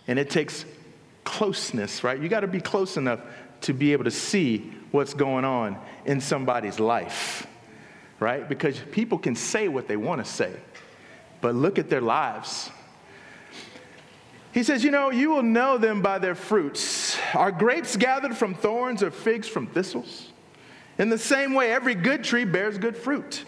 And 0.07 0.17
it 0.17 0.29
takes 0.29 0.63
closeness, 1.25 2.03
right? 2.03 2.19
You 2.19 2.29
got 2.29 2.41
to 2.41 2.48
be 2.48 2.62
close 2.62 2.95
enough 2.95 3.19
to 3.62 3.74
be 3.74 3.94
able 3.94 4.03
to 4.03 4.12
see 4.12 4.72
what's 4.91 5.13
going 5.13 5.46
on 5.46 5.77
in 6.06 6.20
somebody's 6.20 6.80
life, 6.80 7.48
right? 8.20 8.48
Because 8.48 8.80
people 8.91 9.18
can 9.18 9.36
say 9.36 9.68
what 9.68 9.88
they 9.88 9.98
want 9.98 10.24
to 10.24 10.30
say, 10.30 10.53
but 11.39 11.56
look 11.56 11.80
at 11.80 11.89
their 11.89 12.01
lives. 12.01 12.70
He 14.53 14.63
says, 14.63 14.84
You 14.84 14.91
know, 14.91 15.12
you 15.12 15.30
will 15.30 15.44
know 15.44 15.77
them 15.77 16.01
by 16.01 16.20
their 16.20 16.36
fruits. 16.36 17.18
Are 17.34 17.51
grapes 17.51 17.96
gathered 17.96 18.36
from 18.36 18.53
thorns 18.53 19.01
or 19.01 19.12
figs 19.12 19.48
from 19.48 19.68
thistles? 19.68 20.27
In 20.98 21.10
the 21.10 21.18
same 21.18 21.53
way, 21.53 21.72
every 21.72 21.96
good 21.96 22.24
tree 22.24 22.46
bears 22.46 22.77
good 22.77 22.98
fruit, 22.98 23.46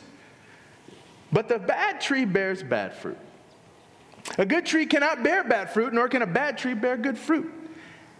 but 1.32 1.50
the 1.50 1.60
bad 1.60 2.00
tree 2.00 2.25
bears 2.25 2.63
bad 2.63 2.93
fruit. 2.93 3.17
A 4.38 4.46
good 4.46 4.65
tree 4.65 4.86
cannot 4.86 5.24
bear 5.24 5.43
bad 5.43 5.72
fruit, 5.72 5.93
nor 5.93 6.08
can 6.08 6.22
a 6.22 6.27
bad 6.27 6.58
tree 6.58 6.74
bear 6.74 6.96
good 6.96 7.17
fruit. 7.17 7.51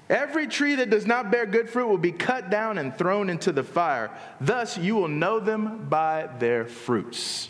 Every 0.10 0.48
tree 0.48 0.76
that 0.76 0.90
does 0.90 1.06
not 1.06 1.32
bear 1.32 1.46
good 1.46 1.70
fruit 1.70 1.88
will 1.88 1.98
be 1.98 2.12
cut 2.12 2.50
down 2.50 2.78
and 2.78 2.96
thrown 2.96 3.30
into 3.30 3.52
the 3.52 3.64
fire. 3.64 4.12
Thus, 4.42 4.78
you 4.78 4.96
will 4.96 5.08
know 5.08 5.40
them 5.40 5.88
by 5.90 6.30
their 6.40 6.66
fruits. 6.66 7.50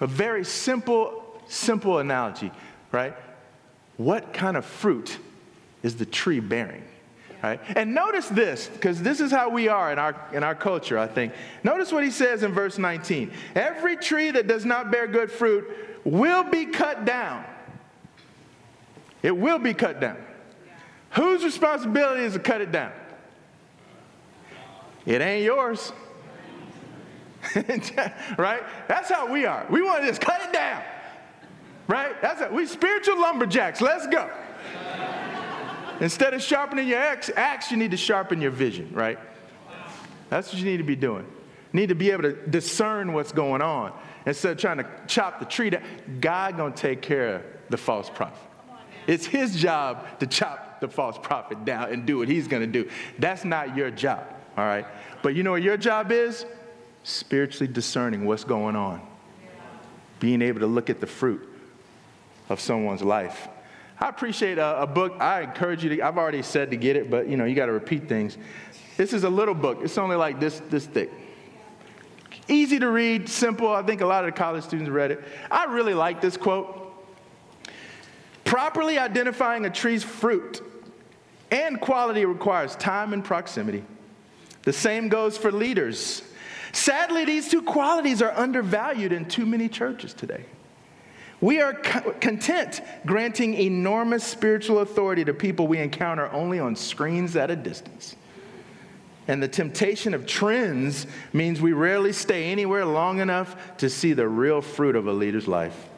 A 0.00 0.06
very 0.06 0.44
simple, 0.44 1.40
simple 1.48 1.98
analogy, 1.98 2.52
right? 2.92 3.14
What 3.96 4.32
kind 4.32 4.56
of 4.56 4.64
fruit 4.64 5.18
is 5.82 5.96
the 5.96 6.06
tree 6.06 6.40
bearing? 6.40 6.84
Right? 7.42 7.60
And 7.76 7.94
notice 7.94 8.28
this, 8.28 8.68
because 8.68 9.02
this 9.02 9.20
is 9.20 9.30
how 9.30 9.50
we 9.50 9.68
are 9.68 9.92
in 9.92 9.98
our, 9.98 10.16
in 10.32 10.42
our 10.42 10.54
culture, 10.54 10.98
I 10.98 11.06
think. 11.06 11.32
Notice 11.62 11.92
what 11.92 12.02
he 12.02 12.10
says 12.10 12.42
in 12.42 12.52
verse 12.52 12.78
19 12.78 13.30
Every 13.54 13.96
tree 13.96 14.30
that 14.30 14.46
does 14.46 14.64
not 14.64 14.90
bear 14.90 15.06
good 15.06 15.30
fruit 15.30 15.68
will 16.04 16.44
be 16.44 16.66
cut 16.66 17.04
down. 17.04 17.44
It 19.22 19.36
will 19.36 19.58
be 19.58 19.74
cut 19.74 20.00
down. 20.00 20.16
Whose 21.16 21.42
responsibility 21.42 22.24
is 22.24 22.34
to 22.34 22.38
cut 22.38 22.60
it 22.60 22.70
down? 22.70 22.92
It 25.06 25.22
ain't 25.22 25.44
yours. 25.44 25.92
right? 28.36 28.62
That's 28.86 29.10
how 29.10 29.32
we 29.32 29.46
are. 29.46 29.66
We 29.70 29.82
want 29.82 30.02
to 30.02 30.08
just 30.08 30.20
cut 30.20 30.42
it 30.42 30.52
down. 30.52 30.82
Right? 31.88 32.20
That's 32.20 32.42
it. 32.42 32.52
We 32.52 32.66
spiritual 32.66 33.18
lumberjacks. 33.20 33.80
Let's 33.80 34.06
go. 34.08 34.28
Instead 36.00 36.34
of 36.34 36.42
sharpening 36.42 36.88
your 36.88 36.98
axe, 36.98 37.30
axe, 37.34 37.70
you 37.70 37.78
need 37.78 37.92
to 37.92 37.96
sharpen 37.96 38.42
your 38.42 38.50
vision, 38.50 38.90
right? 38.92 39.18
That's 40.28 40.52
what 40.52 40.58
you 40.58 40.66
need 40.66 40.78
to 40.78 40.84
be 40.84 40.96
doing. 40.96 41.24
You 41.72 41.80
need 41.80 41.88
to 41.88 41.94
be 41.94 42.10
able 42.10 42.24
to 42.24 42.34
discern 42.48 43.14
what's 43.14 43.32
going 43.32 43.62
on 43.62 43.92
instead 44.26 44.52
of 44.52 44.58
trying 44.58 44.78
to 44.78 44.86
chop 45.06 45.38
the 45.38 45.46
tree 45.46 45.70
down. 45.70 45.82
God 46.20 46.58
gonna 46.58 46.74
take 46.74 47.00
care 47.00 47.36
of 47.36 47.42
the 47.70 47.78
false 47.78 48.10
prophet. 48.10 48.38
It's 49.06 49.24
his 49.24 49.56
job 49.56 50.04
to 50.18 50.26
chop 50.26 50.65
the 50.80 50.88
false 50.88 51.18
prophet 51.22 51.64
down 51.64 51.92
and 51.92 52.06
do 52.06 52.18
what 52.18 52.28
he's 52.28 52.48
gonna 52.48 52.66
do. 52.66 52.88
That's 53.18 53.44
not 53.44 53.76
your 53.76 53.90
job, 53.90 54.24
all 54.56 54.64
right? 54.64 54.86
But 55.22 55.34
you 55.34 55.42
know 55.42 55.52
what 55.52 55.62
your 55.62 55.76
job 55.76 56.12
is? 56.12 56.46
Spiritually 57.02 57.72
discerning 57.72 58.24
what's 58.24 58.44
going 58.44 58.76
on, 58.76 59.00
being 60.20 60.42
able 60.42 60.60
to 60.60 60.66
look 60.66 60.90
at 60.90 61.00
the 61.00 61.06
fruit 61.06 61.48
of 62.48 62.60
someone's 62.60 63.02
life. 63.02 63.48
I 63.98 64.08
appreciate 64.08 64.58
a, 64.58 64.82
a, 64.82 64.86
book. 64.86 65.14
I 65.20 65.42
encourage 65.42 65.82
you 65.82 65.96
to, 65.96 66.02
I've 66.02 66.18
already 66.18 66.42
said 66.42 66.70
to 66.70 66.76
get 66.76 66.96
it, 66.96 67.10
but 67.10 67.28
you 67.28 67.36
know, 67.36 67.44
you 67.44 67.54
got 67.54 67.66
to 67.66 67.72
repeat 67.72 68.08
things. 68.08 68.36
This 68.96 69.12
is 69.12 69.24
a 69.24 69.30
little 69.30 69.54
book. 69.54 69.78
It's 69.82 69.96
only 69.96 70.16
like 70.16 70.38
this, 70.38 70.60
this 70.68 70.86
thick. 70.86 71.10
Easy 72.48 72.78
to 72.78 72.88
read, 72.88 73.28
simple. 73.28 73.68
I 73.68 73.82
think 73.82 74.02
a 74.02 74.06
lot 74.06 74.24
of 74.24 74.32
the 74.34 74.38
college 74.38 74.64
students 74.64 74.90
read 74.90 75.10
it. 75.10 75.24
I 75.50 75.64
really 75.64 75.94
like 75.94 76.20
this 76.20 76.36
quote. 76.36 76.85
Properly 78.46 78.96
identifying 78.96 79.66
a 79.66 79.70
tree's 79.70 80.04
fruit 80.04 80.62
and 81.50 81.80
quality 81.80 82.24
requires 82.24 82.76
time 82.76 83.12
and 83.12 83.24
proximity. 83.24 83.84
The 84.62 84.72
same 84.72 85.08
goes 85.08 85.36
for 85.36 85.50
leaders. 85.50 86.22
Sadly, 86.72 87.24
these 87.24 87.48
two 87.48 87.60
qualities 87.60 88.22
are 88.22 88.32
undervalued 88.32 89.12
in 89.12 89.26
too 89.26 89.46
many 89.46 89.68
churches 89.68 90.14
today. 90.14 90.44
We 91.40 91.60
are 91.60 91.74
co- 91.74 92.12
content 92.20 92.82
granting 93.04 93.54
enormous 93.54 94.22
spiritual 94.22 94.78
authority 94.78 95.24
to 95.24 95.34
people 95.34 95.66
we 95.66 95.78
encounter 95.78 96.30
only 96.32 96.60
on 96.60 96.76
screens 96.76 97.34
at 97.34 97.50
a 97.50 97.56
distance. 97.56 98.14
And 99.26 99.42
the 99.42 99.48
temptation 99.48 100.14
of 100.14 100.24
trends 100.24 101.08
means 101.32 101.60
we 101.60 101.72
rarely 101.72 102.12
stay 102.12 102.52
anywhere 102.52 102.84
long 102.84 103.18
enough 103.18 103.76
to 103.78 103.90
see 103.90 104.12
the 104.12 104.28
real 104.28 104.62
fruit 104.62 104.94
of 104.94 105.08
a 105.08 105.12
leader's 105.12 105.48
life. 105.48 105.88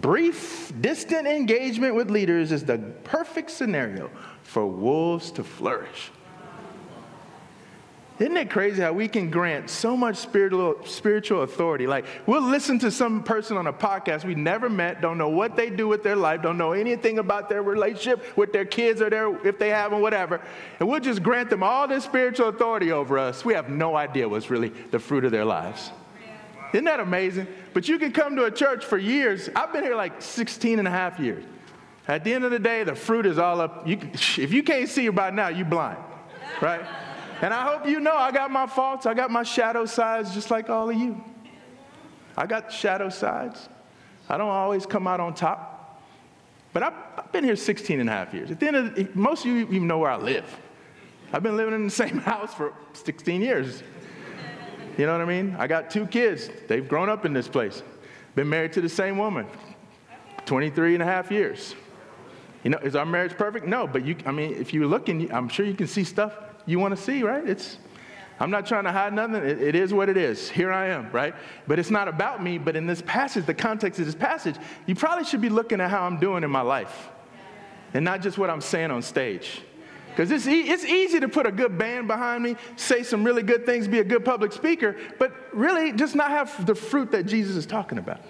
Brief, 0.00 0.72
distant 0.80 1.26
engagement 1.26 1.94
with 1.94 2.10
leaders 2.10 2.50
is 2.50 2.64
the 2.64 2.78
perfect 3.04 3.50
scenario 3.50 4.10
for 4.42 4.66
wolves 4.66 5.30
to 5.32 5.44
flourish. 5.44 6.10
Isn't 8.18 8.36
it 8.36 8.50
crazy 8.50 8.80
how 8.80 8.92
we 8.92 9.08
can 9.08 9.30
grant 9.30 9.68
so 9.68 9.96
much 9.96 10.16
spiritual, 10.16 10.76
spiritual 10.84 11.42
authority? 11.42 11.86
Like, 11.86 12.06
we'll 12.24 12.40
listen 12.40 12.78
to 12.78 12.90
some 12.90 13.22
person 13.22 13.56
on 13.56 13.66
a 13.66 13.72
podcast 13.72 14.24
we 14.24 14.34
never 14.34 14.70
met, 14.70 15.02
don't 15.02 15.18
know 15.18 15.28
what 15.28 15.56
they 15.56 15.68
do 15.68 15.88
with 15.88 16.02
their 16.02 16.16
life, 16.16 16.40
don't 16.40 16.56
know 16.56 16.72
anything 16.72 17.18
about 17.18 17.48
their 17.48 17.62
relationship 17.62 18.36
with 18.36 18.52
their 18.52 18.64
kids 18.64 19.02
or 19.02 19.10
their, 19.10 19.34
if 19.46 19.58
they 19.58 19.70
have 19.70 19.90
them, 19.90 20.00
whatever. 20.00 20.40
And 20.78 20.88
we'll 20.88 21.00
just 21.00 21.22
grant 21.22 21.50
them 21.50 21.62
all 21.62 21.88
this 21.88 22.04
spiritual 22.04 22.48
authority 22.48 22.92
over 22.92 23.18
us. 23.18 23.44
We 23.44 23.54
have 23.54 23.68
no 23.68 23.96
idea 23.96 24.28
what's 24.28 24.48
really 24.48 24.68
the 24.68 24.98
fruit 24.98 25.24
of 25.24 25.32
their 25.32 25.44
lives. 25.44 25.90
Isn't 26.72 26.84
that 26.84 27.00
amazing? 27.00 27.46
But 27.74 27.88
you 27.88 27.98
can 27.98 28.12
come 28.12 28.36
to 28.36 28.44
a 28.44 28.50
church 28.50 28.84
for 28.84 28.98
years. 28.98 29.48
I've 29.54 29.72
been 29.72 29.84
here 29.84 29.96
like 29.96 30.22
16 30.22 30.78
and 30.78 30.88
a 30.88 30.90
half 30.90 31.18
years. 31.20 31.44
At 32.08 32.24
the 32.24 32.32
end 32.32 32.44
of 32.44 32.50
the 32.50 32.58
day, 32.58 32.82
the 32.84 32.94
fruit 32.94 33.26
is 33.26 33.38
all 33.38 33.60
up. 33.60 33.86
You, 33.86 33.98
if 34.12 34.52
you 34.52 34.62
can't 34.62 34.88
see 34.88 35.06
it 35.06 35.14
by 35.14 35.30
now, 35.30 35.48
you're 35.48 35.66
blind, 35.66 35.98
right? 36.60 36.84
And 37.40 37.52
I 37.52 37.64
hope 37.64 37.86
you 37.86 38.00
know 38.00 38.16
I 38.16 38.32
got 38.32 38.50
my 38.50 38.66
faults, 38.66 39.06
I 39.06 39.14
got 39.14 39.30
my 39.30 39.42
shadow 39.42 39.84
sides 39.84 40.32
just 40.34 40.50
like 40.50 40.70
all 40.70 40.90
of 40.90 40.96
you. 40.96 41.22
I 42.36 42.46
got 42.46 42.72
shadow 42.72 43.08
sides. 43.08 43.68
I 44.28 44.38
don't 44.38 44.48
always 44.48 44.86
come 44.86 45.06
out 45.06 45.20
on 45.20 45.34
top. 45.34 46.02
But 46.72 46.82
I've, 46.82 46.94
I've 47.18 47.32
been 47.32 47.44
here 47.44 47.56
16 47.56 48.00
and 48.00 48.08
a 48.08 48.12
half 48.12 48.32
years. 48.32 48.50
At 48.50 48.58
the 48.58 48.66
end 48.66 48.76
of 48.76 48.94
the, 48.94 49.08
most 49.14 49.44
of 49.44 49.50
you 49.50 49.58
even 49.58 49.86
know 49.86 49.98
where 49.98 50.10
I 50.10 50.16
live. 50.16 50.44
I've 51.32 51.42
been 51.42 51.56
living 51.56 51.74
in 51.74 51.84
the 51.84 51.90
same 51.90 52.18
house 52.32 52.54
for 52.54 52.72
16 52.94 53.42
years. 53.42 53.82
You 54.98 55.06
know 55.06 55.12
what 55.12 55.20
I 55.22 55.24
mean? 55.24 55.56
I 55.58 55.66
got 55.66 55.90
two 55.90 56.06
kids. 56.06 56.50
They've 56.68 56.86
grown 56.86 57.08
up 57.08 57.24
in 57.24 57.32
this 57.32 57.48
place. 57.48 57.82
Been 58.34 58.48
married 58.48 58.72
to 58.74 58.80
the 58.80 58.88
same 58.88 59.18
woman 59.18 59.46
23 60.44 60.94
and 60.94 61.02
a 61.02 61.06
half 61.06 61.30
years. 61.30 61.74
You 62.62 62.70
know, 62.70 62.78
is 62.78 62.94
our 62.94 63.06
marriage 63.06 63.32
perfect? 63.32 63.66
No, 63.66 63.86
but 63.86 64.04
you, 64.04 64.16
I 64.24 64.32
mean, 64.32 64.54
if 64.54 64.72
you're 64.72 64.86
looking, 64.86 65.32
I'm 65.32 65.48
sure 65.48 65.66
you 65.66 65.74
can 65.74 65.86
see 65.86 66.04
stuff 66.04 66.34
you 66.66 66.78
want 66.78 66.96
to 66.96 67.02
see, 67.02 67.22
right? 67.22 67.46
It's, 67.48 67.78
I'm 68.38 68.50
not 68.50 68.66
trying 68.66 68.84
to 68.84 68.92
hide 68.92 69.12
nothing. 69.12 69.36
It, 69.36 69.60
it 69.60 69.74
is 69.74 69.92
what 69.92 70.08
it 70.08 70.16
is. 70.16 70.48
Here 70.48 70.72
I 70.72 70.88
am, 70.88 71.10
right? 71.10 71.34
But 71.66 71.78
it's 71.78 71.90
not 71.90 72.06
about 72.06 72.42
me. 72.42 72.58
But 72.58 72.76
in 72.76 72.86
this 72.86 73.02
passage, 73.02 73.46
the 73.46 73.54
context 73.54 73.98
of 73.98 74.06
this 74.06 74.14
passage, 74.14 74.56
you 74.86 74.94
probably 74.94 75.24
should 75.24 75.40
be 75.40 75.48
looking 75.48 75.80
at 75.80 75.90
how 75.90 76.04
I'm 76.04 76.18
doing 76.18 76.44
in 76.44 76.50
my 76.50 76.60
life 76.60 77.08
and 77.94 78.04
not 78.04 78.22
just 78.22 78.38
what 78.38 78.50
I'm 78.50 78.60
saying 78.60 78.90
on 78.90 79.02
stage. 79.02 79.62
Because 80.12 80.30
it's, 80.30 80.46
e- 80.46 80.68
it's 80.68 80.84
easy 80.84 81.20
to 81.20 81.28
put 81.28 81.46
a 81.46 81.52
good 81.52 81.78
band 81.78 82.06
behind 82.06 82.44
me, 82.44 82.56
say 82.76 83.02
some 83.02 83.24
really 83.24 83.42
good 83.42 83.64
things, 83.64 83.88
be 83.88 84.00
a 84.00 84.04
good 84.04 84.24
public 84.24 84.52
speaker, 84.52 84.94
but 85.18 85.32
really 85.52 85.92
just 85.92 86.14
not 86.14 86.30
have 86.30 86.66
the 86.66 86.74
fruit 86.74 87.10
that 87.12 87.24
Jesus 87.24 87.56
is 87.56 87.64
talking 87.64 87.96
about. 87.96 88.20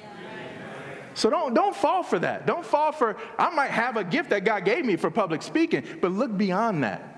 So 1.14 1.28
don't, 1.28 1.54
don't 1.54 1.74
fall 1.74 2.02
for 2.02 2.18
that. 2.20 2.46
Don't 2.46 2.64
fall 2.64 2.92
for, 2.92 3.16
I 3.36 3.50
might 3.50 3.70
have 3.70 3.96
a 3.96 4.04
gift 4.04 4.30
that 4.30 4.44
God 4.44 4.64
gave 4.64 4.84
me 4.84 4.96
for 4.96 5.10
public 5.10 5.42
speaking, 5.42 5.84
but 6.00 6.12
look 6.12 6.36
beyond 6.36 6.84
that 6.84 7.08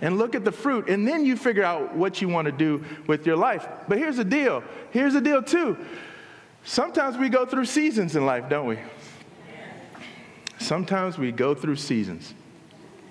and 0.00 0.18
look 0.18 0.34
at 0.34 0.44
the 0.44 0.52
fruit, 0.52 0.88
and 0.88 1.06
then 1.06 1.24
you 1.24 1.36
figure 1.36 1.62
out 1.62 1.94
what 1.94 2.20
you 2.20 2.28
want 2.28 2.46
to 2.46 2.52
do 2.52 2.84
with 3.06 3.26
your 3.26 3.36
life. 3.36 3.66
But 3.88 3.98
here's 3.98 4.16
the 4.16 4.24
deal 4.24 4.62
here's 4.90 5.12
the 5.12 5.20
deal, 5.20 5.42
too. 5.42 5.76
Sometimes 6.64 7.16
we 7.16 7.28
go 7.28 7.46
through 7.46 7.66
seasons 7.66 8.16
in 8.16 8.26
life, 8.26 8.48
don't 8.48 8.66
we? 8.66 8.78
Sometimes 10.58 11.16
we 11.16 11.30
go 11.30 11.54
through 11.54 11.76
seasons. 11.76 12.34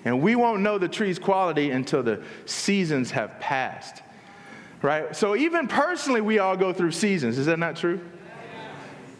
And 0.06 0.22
we 0.22 0.36
won't 0.36 0.62
know 0.62 0.78
the 0.78 0.86
tree's 0.86 1.18
quality 1.18 1.72
until 1.72 2.00
the 2.00 2.22
seasons 2.44 3.10
have 3.10 3.40
passed. 3.40 4.04
Right? 4.80 5.16
So, 5.16 5.34
even 5.34 5.66
personally, 5.66 6.20
we 6.20 6.38
all 6.38 6.56
go 6.56 6.72
through 6.72 6.92
seasons. 6.92 7.38
Is 7.38 7.46
that 7.46 7.58
not 7.58 7.74
true? 7.74 8.00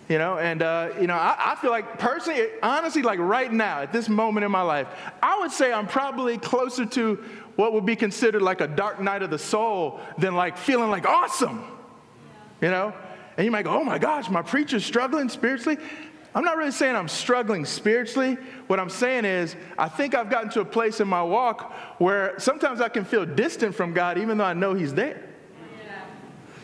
You 0.08 0.18
know, 0.18 0.38
and, 0.38 0.62
uh, 0.62 0.90
you 1.00 1.08
know, 1.08 1.16
I, 1.16 1.54
I, 1.54 1.56
feel 1.56 1.72
like 1.72 1.98
personally, 1.98 2.46
honestly, 2.62 3.02
like 3.02 3.18
right 3.18 3.52
now, 3.52 3.80
at 3.80 3.92
this 3.92 4.08
moment 4.08 4.44
in 4.44 4.52
my 4.52 4.62
life, 4.62 4.86
I 5.20 5.40
would 5.40 5.50
say 5.50 5.72
I'm 5.72 5.88
probably 5.88 6.38
closer 6.38 6.86
to 6.86 7.16
what 7.56 7.72
would 7.72 7.84
be 7.84 7.96
considered 7.96 8.40
like 8.40 8.60
a 8.60 8.68
dark 8.68 9.00
night 9.00 9.24
of 9.24 9.30
the 9.30 9.38
soul 9.38 9.98
than 10.18 10.36
like 10.36 10.56
feeling 10.56 10.90
like 10.90 11.04
awesome. 11.04 11.64
You 12.62 12.70
know? 12.70 12.94
And 13.36 13.44
you 13.44 13.50
might 13.50 13.64
go, 13.64 13.70
oh 13.70 13.82
my 13.82 13.98
gosh, 13.98 14.30
my 14.30 14.42
preacher's 14.42 14.86
struggling 14.86 15.28
spiritually. 15.28 15.78
I'm 16.36 16.44
not 16.44 16.58
really 16.58 16.70
saying 16.70 16.94
I'm 16.94 17.08
struggling 17.08 17.64
spiritually. 17.64 18.36
What 18.66 18.78
I'm 18.78 18.90
saying 18.90 19.24
is, 19.24 19.56
I 19.78 19.88
think 19.88 20.14
I've 20.14 20.28
gotten 20.28 20.50
to 20.50 20.60
a 20.60 20.66
place 20.66 21.00
in 21.00 21.08
my 21.08 21.22
walk 21.22 21.72
where 21.98 22.38
sometimes 22.38 22.82
I 22.82 22.90
can 22.90 23.06
feel 23.06 23.24
distant 23.24 23.74
from 23.74 23.94
God 23.94 24.18
even 24.18 24.36
though 24.36 24.44
I 24.44 24.52
know 24.52 24.74
He's 24.74 24.92
there. 24.92 25.22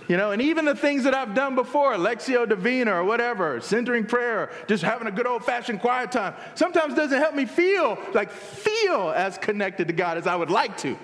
You 0.08 0.18
know, 0.18 0.32
and 0.32 0.42
even 0.42 0.66
the 0.66 0.74
things 0.74 1.04
that 1.04 1.14
I've 1.14 1.34
done 1.34 1.54
before, 1.54 1.94
Lectio 1.94 2.46
Divina 2.46 2.92
or 2.92 3.04
whatever, 3.04 3.62
centering 3.62 4.04
prayer, 4.04 4.50
just 4.68 4.82
having 4.82 5.06
a 5.06 5.10
good 5.10 5.26
old 5.26 5.42
fashioned 5.42 5.80
quiet 5.80 6.12
time, 6.12 6.34
sometimes 6.54 6.94
doesn't 6.94 7.18
help 7.18 7.34
me 7.34 7.46
feel, 7.46 7.96
like, 8.12 8.30
feel 8.30 9.10
as 9.16 9.38
connected 9.38 9.86
to 9.86 9.94
God 9.94 10.18
as 10.18 10.26
I 10.26 10.36
would 10.36 10.50
like 10.50 10.76
to. 10.78 10.98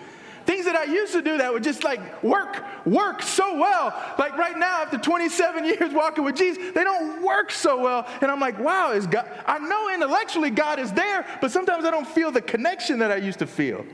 Things 0.49 0.64
that 0.64 0.76
I 0.76 0.85
used 0.85 1.12
to 1.12 1.21
do 1.21 1.37
that 1.37 1.52
would 1.52 1.62
just 1.62 1.85
like 1.85 2.23
work, 2.23 2.64
work 2.87 3.21
so 3.21 3.59
well. 3.59 3.93
Like 4.19 4.35
right 4.38 4.57
now, 4.57 4.81
after 4.81 4.97
27 4.97 5.62
years 5.67 5.93
walking 5.93 6.25
with 6.25 6.37
Jesus, 6.37 6.73
they 6.75 6.85
don't 6.85 7.23
work 7.23 7.50
so 7.50 7.78
well. 7.78 8.07
And 8.23 8.31
I'm 8.31 8.40
like, 8.40 8.59
wow, 8.59 8.93
is 8.93 9.07
God, 9.07 9.31
I 9.47 9.59
know 9.59 9.93
intellectually 9.93 10.49
God 10.49 10.78
is 10.78 10.90
there, 10.95 11.26
but 11.43 11.50
sometimes 11.50 11.85
I 11.85 11.90
don't 11.90 12.09
feel 12.09 12.31
the 12.31 12.40
connection 12.40 12.99
that 13.00 13.11
I 13.11 13.17
used 13.17 13.40
to 13.40 13.47
feel. 13.47 13.85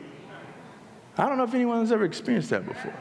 I 1.19 1.29
don't 1.29 1.39
know 1.39 1.43
if 1.43 1.55
anyone 1.55 1.81
has 1.81 1.91
ever 1.91 2.05
experienced 2.05 2.51
that 2.51 2.65
before. 2.65 2.95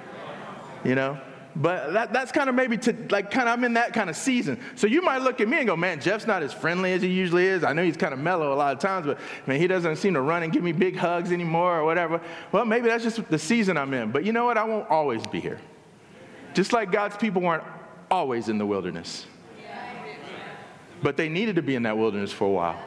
You 0.83 0.95
know? 0.95 1.21
But 1.55 1.93
that, 1.93 2.13
that's 2.13 2.31
kind 2.31 2.49
of 2.49 2.55
maybe 2.55 2.77
to 2.79 2.95
like 3.11 3.29
kind 3.29 3.47
of 3.47 3.53
I'm 3.53 3.63
in 3.63 3.73
that 3.73 3.93
kind 3.93 4.09
of 4.09 4.17
season. 4.17 4.59
So 4.75 4.87
you 4.87 5.01
might 5.03 5.19
look 5.19 5.39
at 5.39 5.47
me 5.47 5.57
and 5.57 5.67
go, 5.67 5.75
man, 5.75 6.01
Jeff's 6.01 6.25
not 6.25 6.41
as 6.41 6.51
friendly 6.51 6.93
as 6.93 7.01
he 7.03 7.09
usually 7.09 7.45
is. 7.45 7.63
I 7.63 7.73
know 7.73 7.83
he's 7.83 7.97
kind 7.97 8.13
of 8.13 8.19
mellow 8.19 8.53
a 8.53 8.55
lot 8.55 8.73
of 8.73 8.79
times, 8.79 9.05
but 9.05 9.19
man, 9.45 9.59
he 9.59 9.67
doesn't 9.67 9.97
seem 9.97 10.15
to 10.15 10.21
run 10.21 10.41
and 10.41 10.51
give 10.51 10.63
me 10.63 10.71
big 10.71 10.95
hugs 10.95 11.31
anymore 11.31 11.79
or 11.79 11.85
whatever. 11.85 12.19
Well, 12.51 12.65
maybe 12.65 12.87
that's 12.87 13.03
just 13.03 13.29
the 13.29 13.37
season 13.37 13.77
I'm 13.77 13.93
in. 13.93 14.11
But 14.11 14.23
you 14.23 14.33
know 14.33 14.45
what? 14.45 14.57
I 14.57 14.63
won't 14.63 14.89
always 14.89 15.25
be 15.27 15.39
here. 15.39 15.59
Just 16.55 16.73
like 16.73 16.91
God's 16.91 17.17
people 17.17 17.41
weren't 17.41 17.63
always 18.09 18.49
in 18.49 18.57
the 18.57 18.65
wilderness. 18.65 19.27
But 21.03 21.17
they 21.17 21.29
needed 21.29 21.57
to 21.57 21.61
be 21.61 21.75
in 21.75 21.83
that 21.83 21.97
wilderness 21.97 22.31
for 22.31 22.45
a 22.45 22.51
while. 22.51 22.81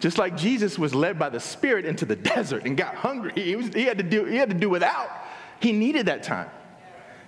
Just 0.00 0.16
like 0.16 0.36
Jesus 0.36 0.78
was 0.78 0.94
led 0.94 1.18
by 1.18 1.28
the 1.28 1.40
Spirit 1.40 1.84
into 1.84 2.04
the 2.04 2.16
desert 2.34 2.64
and 2.64 2.76
got 2.76 2.94
hungry, 2.96 3.32
he, 3.34 3.54
was, 3.54 3.68
he, 3.68 3.84
had 3.84 3.98
to 3.98 4.04
do, 4.04 4.24
he 4.24 4.36
had 4.36 4.48
to 4.48 4.56
do 4.56 4.68
without. 4.68 5.10
He 5.60 5.72
needed 5.72 6.06
that 6.06 6.22
time. 6.22 6.48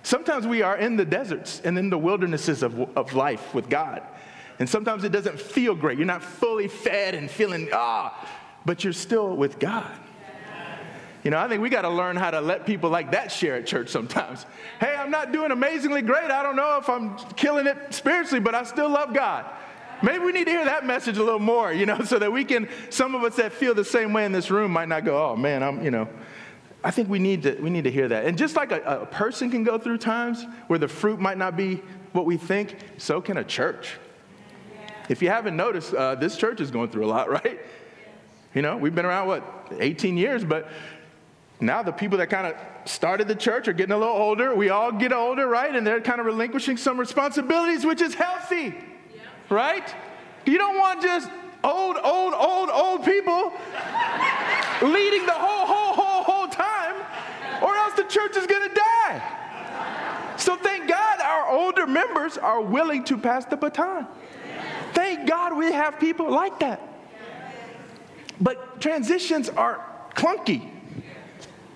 Sometimes 0.03 0.47
we 0.47 0.61
are 0.61 0.77
in 0.77 0.97
the 0.97 1.05
deserts 1.05 1.61
and 1.63 1.77
in 1.77 1.89
the 1.89 1.97
wildernesses 1.97 2.63
of, 2.63 2.79
of 2.97 3.13
life 3.13 3.53
with 3.53 3.69
God. 3.69 4.01
And 4.59 4.69
sometimes 4.69 5.03
it 5.03 5.11
doesn't 5.11 5.39
feel 5.39 5.75
great. 5.75 5.97
You're 5.97 6.07
not 6.07 6.23
fully 6.23 6.67
fed 6.67 7.15
and 7.15 7.29
feeling, 7.29 7.69
ah, 7.73 8.27
but 8.65 8.83
you're 8.83 8.93
still 8.93 9.35
with 9.35 9.59
God. 9.59 9.91
You 11.23 11.29
know, 11.29 11.37
I 11.37 11.47
think 11.47 11.61
we 11.61 11.69
got 11.69 11.83
to 11.83 11.89
learn 11.89 12.15
how 12.15 12.31
to 12.31 12.41
let 12.41 12.65
people 12.65 12.89
like 12.89 13.11
that 13.11 13.31
share 13.31 13.55
at 13.55 13.67
church 13.67 13.89
sometimes. 13.89 14.45
Hey, 14.79 14.95
I'm 14.95 15.11
not 15.11 15.31
doing 15.31 15.51
amazingly 15.51 16.01
great. 16.01 16.31
I 16.31 16.41
don't 16.41 16.55
know 16.55 16.77
if 16.77 16.89
I'm 16.89 17.15
killing 17.35 17.67
it 17.67 17.77
spiritually, 17.93 18.39
but 18.39 18.55
I 18.55 18.63
still 18.63 18.89
love 18.89 19.13
God. 19.13 19.45
Maybe 20.03 20.23
we 20.23 20.31
need 20.31 20.45
to 20.45 20.51
hear 20.51 20.65
that 20.65 20.83
message 20.83 21.17
a 21.17 21.23
little 21.23 21.39
more, 21.39 21.71
you 21.71 21.85
know, 21.85 22.01
so 22.05 22.17
that 22.17 22.31
we 22.31 22.43
can, 22.43 22.67
some 22.89 23.13
of 23.13 23.23
us 23.23 23.35
that 23.35 23.53
feel 23.53 23.75
the 23.75 23.85
same 23.85 24.13
way 24.13 24.25
in 24.25 24.31
this 24.31 24.49
room 24.49 24.71
might 24.71 24.87
not 24.87 25.05
go, 25.05 25.31
oh 25.31 25.35
man, 25.35 25.61
I'm, 25.61 25.83
you 25.83 25.91
know, 25.91 26.07
I 26.83 26.91
think 26.91 27.09
we 27.09 27.19
need 27.19 27.43
to, 27.43 27.55
we 27.61 27.69
need 27.69 27.83
to 27.83 27.91
hear 27.91 28.07
that. 28.07 28.25
And 28.25 28.37
just 28.37 28.55
like 28.55 28.71
a, 28.71 28.81
a 28.81 29.05
person 29.05 29.51
can 29.51 29.63
go 29.63 29.77
through 29.77 29.99
times 29.99 30.45
where 30.67 30.79
the 30.79 30.87
fruit 30.87 31.19
might 31.19 31.37
not 31.37 31.55
be 31.55 31.81
what 32.11 32.25
we 32.25 32.37
think, 32.37 32.75
so 32.97 33.21
can 33.21 33.37
a 33.37 33.43
church. 33.43 33.97
If 35.09 35.21
you 35.21 35.29
haven't 35.29 35.55
noticed, 35.55 35.93
uh, 35.93 36.15
this 36.15 36.37
church 36.37 36.61
is 36.61 36.71
going 36.71 36.89
through 36.89 37.05
a 37.05 37.07
lot, 37.07 37.29
right? 37.43 37.59
You 38.53 38.61
know, 38.61 38.77
we've 38.77 38.95
been 38.95 39.05
around, 39.05 39.27
what, 39.27 39.43
18 39.79 40.17
years, 40.17 40.43
but 40.43 40.69
now 41.59 41.83
the 41.83 41.91
people 41.91 42.17
that 42.17 42.27
kind 42.27 42.47
of 42.47 42.55
started 42.85 43.27
the 43.27 43.35
church 43.35 43.67
are 43.67 43.73
getting 43.73 43.93
a 43.93 43.97
little 43.97 44.15
older. 44.15 44.55
We 44.55 44.69
all 44.69 44.91
get 44.91 45.13
older, 45.13 45.47
right? 45.47 45.73
And 45.73 45.85
they're 45.85 46.01
kind 46.01 46.19
of 46.19 46.25
relinquishing 46.25 46.77
some 46.77 46.99
responsibilities, 46.99 47.85
which 47.85 48.01
is 48.01 48.15
healthy, 48.15 48.73
yeah. 49.13 49.21
right? 49.49 49.95
You 50.45 50.57
don't 50.57 50.77
want 50.77 51.01
just 51.01 51.29
old, 51.63 51.97
old, 52.03 52.33
old, 52.33 52.69
old 52.69 53.05
people 53.05 53.53
leading 54.81 55.25
the 55.27 55.33
whole, 55.33 55.65
whole 55.67 56.47
time, 56.47 56.95
or 57.61 57.75
else 57.75 57.90
the 58.01 58.09
church 58.09 58.35
is 58.35 58.47
going 58.47 58.67
to 58.69 58.75
die. 58.75 60.35
So 60.37 60.55
thank 60.55 60.89
God 60.89 61.21
our 61.21 61.49
older 61.49 61.85
members 61.85 62.37
are 62.37 62.61
willing 62.61 63.03
to 63.05 63.17
pass 63.17 63.45
the 63.45 63.57
baton. 63.57 64.07
Thank 64.93 65.27
God 65.27 65.55
we 65.55 65.71
have 65.71 65.99
people 65.99 66.31
like 66.31 66.59
that. 66.59 66.81
But 68.39 68.81
transitions 68.81 69.49
are 69.49 69.85
clunky. 70.15 70.69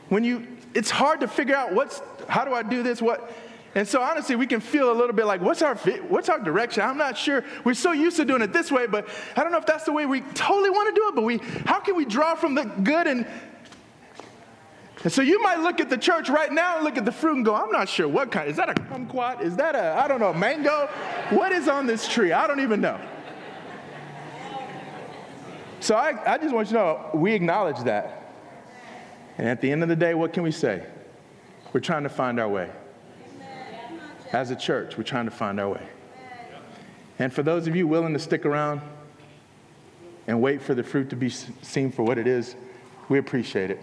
When 0.10 0.24
you, 0.24 0.48
it's 0.74 0.90
hard 0.90 1.20
to 1.20 1.28
figure 1.28 1.56
out 1.56 1.74
what's, 1.74 2.02
how 2.28 2.44
do 2.44 2.54
I 2.54 2.64
do 2.64 2.82
this? 2.82 3.02
What, 3.02 3.32
and 3.76 3.88
so 3.88 4.02
honestly, 4.02 4.36
we 4.36 4.48
can 4.48 4.62
feel 4.62 4.92
a 4.92 4.96
little 4.96 5.14
bit 5.14 5.26
like, 5.26 5.42
what's 5.42 5.62
our 5.62 5.76
fit? 5.76 6.10
What's 6.10 6.30
our 6.30 6.40
direction? 6.40 6.82
I'm 6.82 6.98
not 6.98 7.18
sure. 7.18 7.44
We're 7.64 7.74
so 7.74 7.92
used 7.92 8.18
to 8.18 8.26
doing 8.26 8.42
it 8.42 8.52
this 8.52 8.72
way, 8.72 8.88
but 8.88 9.08
I 9.36 9.44
don't 9.44 9.52
know 9.52 9.58
if 9.58 9.66
that's 9.66 9.84
the 9.84 9.92
way 9.92 10.06
we 10.06 10.22
totally 10.22 10.70
want 10.70 10.96
to 10.96 11.00
do 11.00 11.08
it. 11.10 11.16
But 11.16 11.24
we, 11.24 11.38
how 11.66 11.82
can 11.82 11.96
we 11.96 12.06
draw 12.06 12.36
from 12.36 12.56
the 12.56 12.64
good 12.64 13.06
and 13.06 13.28
and 15.06 15.14
so 15.14 15.22
you 15.22 15.40
might 15.44 15.60
look 15.60 15.80
at 15.80 15.88
the 15.88 16.00
church 16.00 16.30
right 16.30 16.52
now 16.52 16.78
and 16.78 16.84
look 16.84 16.98
at 16.98 17.06
the 17.06 17.12
fruit 17.12 17.36
and 17.36 17.46
go, 17.46 17.54
I'm 17.54 17.70
not 17.70 17.88
sure 17.88 18.08
what 18.08 18.32
kind. 18.32 18.50
Is 18.50 18.58
that 18.58 18.70
a 18.70 18.74
kumquat? 18.74 19.40
Is 19.40 19.56
that 19.58 19.76
a, 19.76 19.94
I 20.04 20.08
don't 20.08 20.20
know, 20.20 20.34
mango? 20.34 20.90
What 21.30 21.52
is 21.52 21.68
on 21.68 21.86
this 21.86 22.08
tree? 22.08 22.32
I 22.32 22.48
don't 22.48 22.60
even 22.60 22.82
know. 22.82 23.00
So 25.80 25.94
I, 25.94 26.34
I 26.34 26.40
just 26.40 26.56
want 26.56 26.70
you 26.70 26.78
to 26.78 26.80
know 26.80 27.10
we 27.14 27.34
acknowledge 27.34 27.78
that. 27.84 28.34
And 29.38 29.48
at 29.48 29.62
the 29.62 29.72
end 29.72 29.84
of 29.84 29.90
the 29.90 29.96
day, 29.96 30.16
what 30.16 30.34
can 30.34 30.42
we 30.42 30.52
say? 30.52 30.84
We're 31.72 31.82
trying 31.82 32.02
to 32.02 32.10
find 32.10 32.40
our 32.40 32.50
way. 32.50 32.72
As 34.34 34.50
a 34.50 34.56
church, 34.56 34.98
we're 34.98 35.04
trying 35.04 35.26
to 35.26 35.32
find 35.32 35.60
our 35.60 35.70
way. 35.70 35.88
And 37.20 37.32
for 37.32 37.44
those 37.44 37.68
of 37.68 37.76
you 37.76 37.88
willing 37.88 38.14
to 38.14 38.20
stick 38.20 38.44
around 38.44 38.82
and 40.26 40.42
wait 40.42 40.64
for 40.64 40.74
the 40.74 40.82
fruit 40.82 41.12
to 41.12 41.16
be 41.16 41.30
seen 41.30 41.92
for 41.92 42.02
what 42.02 42.18
it 42.18 42.26
is, 42.26 42.56
we 43.08 43.20
appreciate 43.20 43.70
it. 43.70 43.80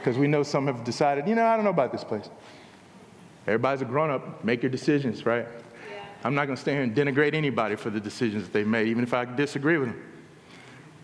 Because 0.00 0.16
we 0.16 0.26
know 0.26 0.42
some 0.42 0.66
have 0.66 0.82
decided, 0.82 1.28
you 1.28 1.34
know, 1.34 1.44
I 1.44 1.56
don't 1.56 1.64
know 1.64 1.70
about 1.70 1.92
this 1.92 2.04
place. 2.04 2.30
Everybody's 3.46 3.82
a 3.82 3.84
grown 3.84 4.08
up, 4.08 4.42
make 4.42 4.62
your 4.62 4.70
decisions, 4.70 5.26
right? 5.26 5.46
Yeah. 5.46 6.04
I'm 6.24 6.34
not 6.34 6.46
going 6.46 6.56
to 6.56 6.60
stand 6.60 6.76
here 6.76 6.82
and 6.84 7.16
denigrate 7.16 7.34
anybody 7.34 7.76
for 7.76 7.90
the 7.90 8.00
decisions 8.00 8.44
that 8.44 8.52
they 8.54 8.64
made, 8.64 8.88
even 8.88 9.02
if 9.02 9.12
I 9.12 9.26
disagree 9.26 9.76
with 9.76 9.90
them. 9.90 10.02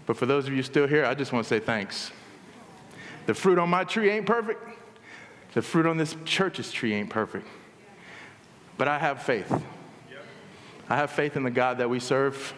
But 0.06 0.16
for 0.16 0.24
those 0.24 0.46
of 0.46 0.54
you 0.54 0.62
still 0.62 0.86
here, 0.86 1.04
I 1.04 1.12
just 1.12 1.30
want 1.30 1.44
to 1.44 1.48
say 1.48 1.60
thanks. 1.60 2.10
The 3.26 3.34
fruit 3.34 3.58
on 3.58 3.68
my 3.68 3.84
tree 3.84 4.08
ain't 4.08 4.24
perfect. 4.24 4.62
The 5.52 5.60
fruit 5.60 5.84
on 5.84 5.98
this 5.98 6.16
church's 6.24 6.72
tree 6.72 6.94
ain't 6.94 7.10
perfect. 7.10 7.46
But 8.78 8.88
I 8.88 8.98
have 8.98 9.22
faith. 9.22 9.52
I 10.88 10.96
have 10.96 11.10
faith 11.10 11.36
in 11.36 11.42
the 11.42 11.50
God 11.50 11.78
that 11.78 11.90
we 11.90 12.00
serve. 12.00 12.54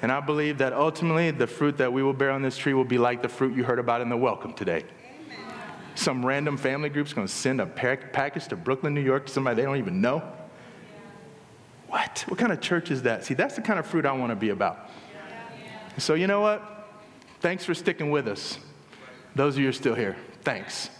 And 0.00 0.10
I 0.10 0.20
believe 0.20 0.58
that 0.58 0.72
ultimately 0.72 1.30
the 1.32 1.46
fruit 1.46 1.76
that 1.78 1.92
we 1.92 2.02
will 2.02 2.14
bear 2.14 2.30
on 2.30 2.40
this 2.40 2.56
tree 2.56 2.72
will 2.72 2.84
be 2.84 2.98
like 2.98 3.20
the 3.20 3.28
fruit 3.28 3.54
you 3.54 3.64
heard 3.64 3.78
about 3.78 4.00
in 4.00 4.08
the 4.08 4.16
welcome 4.16 4.54
today. 4.54 4.84
Some 5.96 6.24
random 6.24 6.58
family 6.58 6.90
group's 6.90 7.14
going 7.14 7.26
to 7.26 7.32
send 7.32 7.60
a 7.60 7.66
package 7.66 8.46
to 8.48 8.56
Brooklyn, 8.56 8.94
New 8.94 9.00
York 9.00 9.26
to 9.26 9.32
somebody 9.32 9.56
they 9.56 9.62
don't 9.62 9.78
even 9.78 10.00
know. 10.00 10.22
What? 11.88 12.24
What 12.28 12.38
kind 12.38 12.52
of 12.52 12.60
church 12.60 12.90
is 12.90 13.02
that? 13.02 13.24
See, 13.24 13.32
that's 13.34 13.56
the 13.56 13.62
kind 13.62 13.78
of 13.78 13.86
fruit 13.86 14.04
I 14.04 14.12
want 14.12 14.30
to 14.30 14.36
be 14.36 14.50
about. 14.50 14.90
So, 15.98 16.12
you 16.12 16.26
know 16.26 16.42
what? 16.42 16.62
Thanks 17.40 17.64
for 17.64 17.72
sticking 17.74 18.10
with 18.10 18.28
us. 18.28 18.58
Those 19.34 19.54
of 19.54 19.58
you 19.58 19.64
who 19.64 19.70
are 19.70 19.72
still 19.72 19.94
here, 19.94 20.16
thanks. 20.42 20.90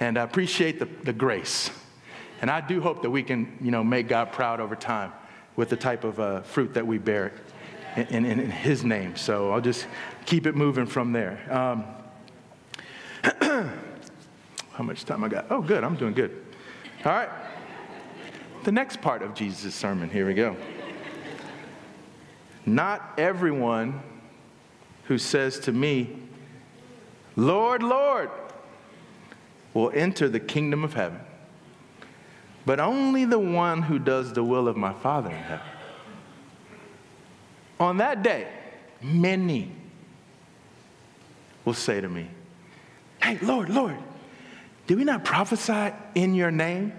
And 0.00 0.18
I 0.18 0.22
appreciate 0.22 0.78
the, 0.78 0.86
the 1.04 1.12
grace. 1.12 1.70
And 2.40 2.50
I 2.50 2.60
do 2.60 2.80
hope 2.80 3.02
that 3.02 3.10
we 3.10 3.22
can, 3.22 3.58
you 3.60 3.70
know, 3.70 3.84
make 3.84 4.08
God 4.08 4.32
proud 4.32 4.58
over 4.58 4.74
time 4.74 5.12
with 5.56 5.68
the 5.68 5.76
type 5.76 6.04
of 6.04 6.18
uh, 6.18 6.40
fruit 6.42 6.74
that 6.74 6.86
we 6.86 6.96
bear 6.96 7.32
in, 7.96 8.24
in, 8.24 8.40
in, 8.40 8.50
His 8.50 8.84
name. 8.84 9.16
So 9.16 9.52
I'll 9.52 9.60
just 9.60 9.86
keep 10.24 10.46
it 10.46 10.56
moving 10.56 10.86
from 10.86 11.12
there. 11.12 11.40
Um, 11.50 11.84
how 14.74 14.84
much 14.84 15.04
time 15.04 15.24
I 15.24 15.28
got? 15.28 15.46
Oh, 15.50 15.62
good. 15.62 15.84
I'm 15.84 15.96
doing 15.96 16.14
good. 16.14 16.44
All 17.04 17.12
right. 17.12 17.28
The 18.64 18.72
next 18.72 19.00
part 19.00 19.22
of 19.22 19.34
Jesus' 19.34 19.74
sermon. 19.74 20.10
Here 20.10 20.26
we 20.26 20.34
go. 20.34 20.56
Not 22.66 23.14
everyone 23.18 24.02
who 25.04 25.18
says 25.18 25.58
to 25.60 25.72
me, 25.72 26.16
Lord, 27.36 27.82
Lord, 27.82 28.30
will 29.74 29.90
enter 29.94 30.28
the 30.28 30.40
kingdom 30.40 30.84
of 30.84 30.94
heaven 30.94 31.20
but 32.66 32.80
only 32.80 33.24
the 33.24 33.38
one 33.38 33.82
who 33.82 33.98
does 33.98 34.32
the 34.32 34.42
will 34.42 34.68
of 34.68 34.76
my 34.76 34.92
Father 34.92 35.30
in 35.30 35.36
heaven. 35.36 35.66
On 37.78 37.96
that 37.98 38.22
day, 38.22 38.48
many 39.02 39.70
will 41.64 41.74
say 41.74 42.00
to 42.00 42.08
me, 42.08 42.28
Hey, 43.22 43.38
Lord, 43.42 43.68
Lord, 43.68 43.96
did 44.86 44.98
we 44.98 45.04
not 45.04 45.24
prophesy 45.24 45.92
in 46.14 46.34
your 46.34 46.50
name 46.50 46.92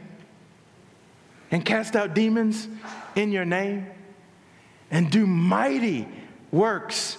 and 1.52 1.64
cast 1.64 1.96
out 1.96 2.14
demons 2.14 2.68
in 3.16 3.32
your 3.32 3.46
name 3.46 3.88
and 4.92 5.12
do 5.12 5.28
mighty 5.28 6.08
works 6.52 7.18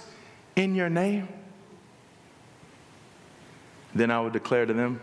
in 0.57 0.75
your 0.75 0.89
name? 0.89 1.29
Then 3.95 4.11
I 4.11 4.21
will 4.21 4.31
declare 4.31 4.67
to 4.67 4.75
them, 4.75 5.01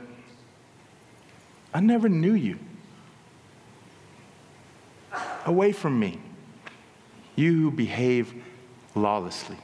I 1.73 1.80
never 1.80 2.10
knew 2.10 2.34
you. 2.34 2.60
away 5.45 5.71
from 5.71 5.99
me, 5.99 6.19
you 7.36 7.54
who 7.54 7.71
behave 7.71 8.34
lawlessly. 8.95 9.58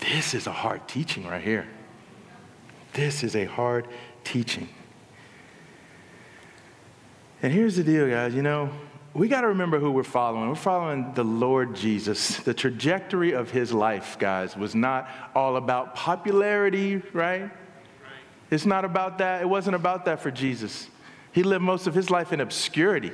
This 0.00 0.34
is 0.34 0.46
a 0.46 0.52
hard 0.52 0.86
teaching 0.88 1.26
right 1.26 1.42
here. 1.42 1.66
This 2.94 3.22
is 3.22 3.36
a 3.36 3.44
hard 3.44 3.88
teaching. 4.22 4.68
And 7.42 7.52
here's 7.52 7.76
the 7.76 7.84
deal, 7.84 8.08
guys. 8.08 8.34
You 8.34 8.42
know, 8.42 8.70
we 9.12 9.28
got 9.28 9.42
to 9.42 9.48
remember 9.48 9.78
who 9.78 9.90
we're 9.90 10.02
following. 10.02 10.48
We're 10.48 10.54
following 10.54 11.12
the 11.12 11.24
Lord 11.24 11.74
Jesus. 11.74 12.38
The 12.38 12.54
trajectory 12.54 13.32
of 13.32 13.50
his 13.50 13.72
life, 13.72 14.16
guys, 14.18 14.56
was 14.56 14.74
not 14.74 15.08
all 15.34 15.56
about 15.56 15.94
popularity, 15.94 17.02
right? 17.12 17.50
It's 18.50 18.64
not 18.64 18.84
about 18.84 19.18
that. 19.18 19.42
It 19.42 19.48
wasn't 19.48 19.76
about 19.76 20.04
that 20.04 20.20
for 20.20 20.30
Jesus. 20.30 20.88
He 21.32 21.42
lived 21.42 21.64
most 21.64 21.86
of 21.88 21.94
his 21.94 22.10
life 22.10 22.32
in 22.32 22.40
obscurity. 22.40 23.10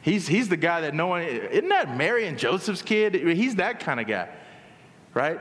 He's, 0.00 0.26
he's 0.26 0.48
the 0.48 0.56
guy 0.56 0.80
that 0.80 0.94
no 0.94 1.06
one, 1.06 1.22
isn't 1.22 1.68
that 1.68 1.96
Mary 1.96 2.26
and 2.26 2.38
Joseph's 2.38 2.80
kid? 2.80 3.14
He's 3.14 3.56
that 3.56 3.80
kind 3.80 4.00
of 4.00 4.06
guy, 4.06 4.30
right? 5.12 5.38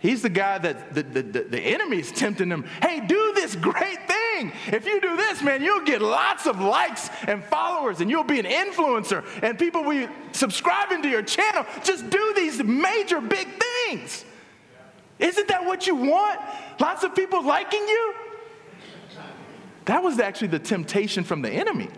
He's 0.00 0.22
the 0.22 0.30
guy 0.30 0.56
that 0.56 0.94
the, 0.94 1.02
the, 1.02 1.22
the, 1.22 1.42
the 1.42 1.60
enemy's 1.60 2.10
tempting 2.10 2.48
him. 2.48 2.64
Hey, 2.82 3.00
do 3.06 3.32
this 3.34 3.54
great 3.54 4.08
thing. 4.08 4.50
If 4.68 4.86
you 4.86 4.98
do 4.98 5.14
this, 5.14 5.42
man, 5.42 5.62
you'll 5.62 5.84
get 5.84 6.00
lots 6.00 6.46
of 6.46 6.58
likes 6.58 7.10
and 7.26 7.44
followers 7.44 8.00
and 8.00 8.10
you'll 8.10 8.24
be 8.24 8.40
an 8.40 8.46
influencer 8.46 9.22
and 9.42 9.58
people 9.58 9.84
will 9.84 10.06
be 10.06 10.12
subscribing 10.32 11.02
to 11.02 11.08
your 11.08 11.22
channel. 11.22 11.66
Just 11.84 12.08
do 12.08 12.32
these 12.34 12.62
major 12.64 13.20
big 13.20 13.46
things. 13.86 14.24
Isn't 15.18 15.48
that 15.48 15.66
what 15.66 15.86
you 15.86 15.94
want? 15.94 16.40
Lots 16.80 17.04
of 17.04 17.14
people 17.14 17.44
liking 17.44 17.86
you? 17.86 18.14
That 19.84 20.02
was 20.02 20.18
actually 20.18 20.48
the 20.48 20.58
temptation 20.58 21.24
from 21.24 21.42
the 21.42 21.50
enemy. 21.50 21.88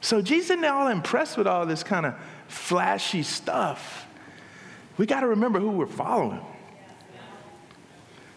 So 0.00 0.22
Jesus 0.22 0.50
isn't 0.50 0.64
all 0.64 0.86
impressed 0.86 1.36
with 1.36 1.48
all 1.48 1.66
this 1.66 1.82
kind 1.82 2.06
of 2.06 2.14
flashy 2.46 3.24
stuff. 3.24 4.06
We 5.02 5.06
got 5.06 5.22
to 5.22 5.26
remember 5.26 5.58
who 5.58 5.72
we're 5.72 5.86
following. 5.86 6.40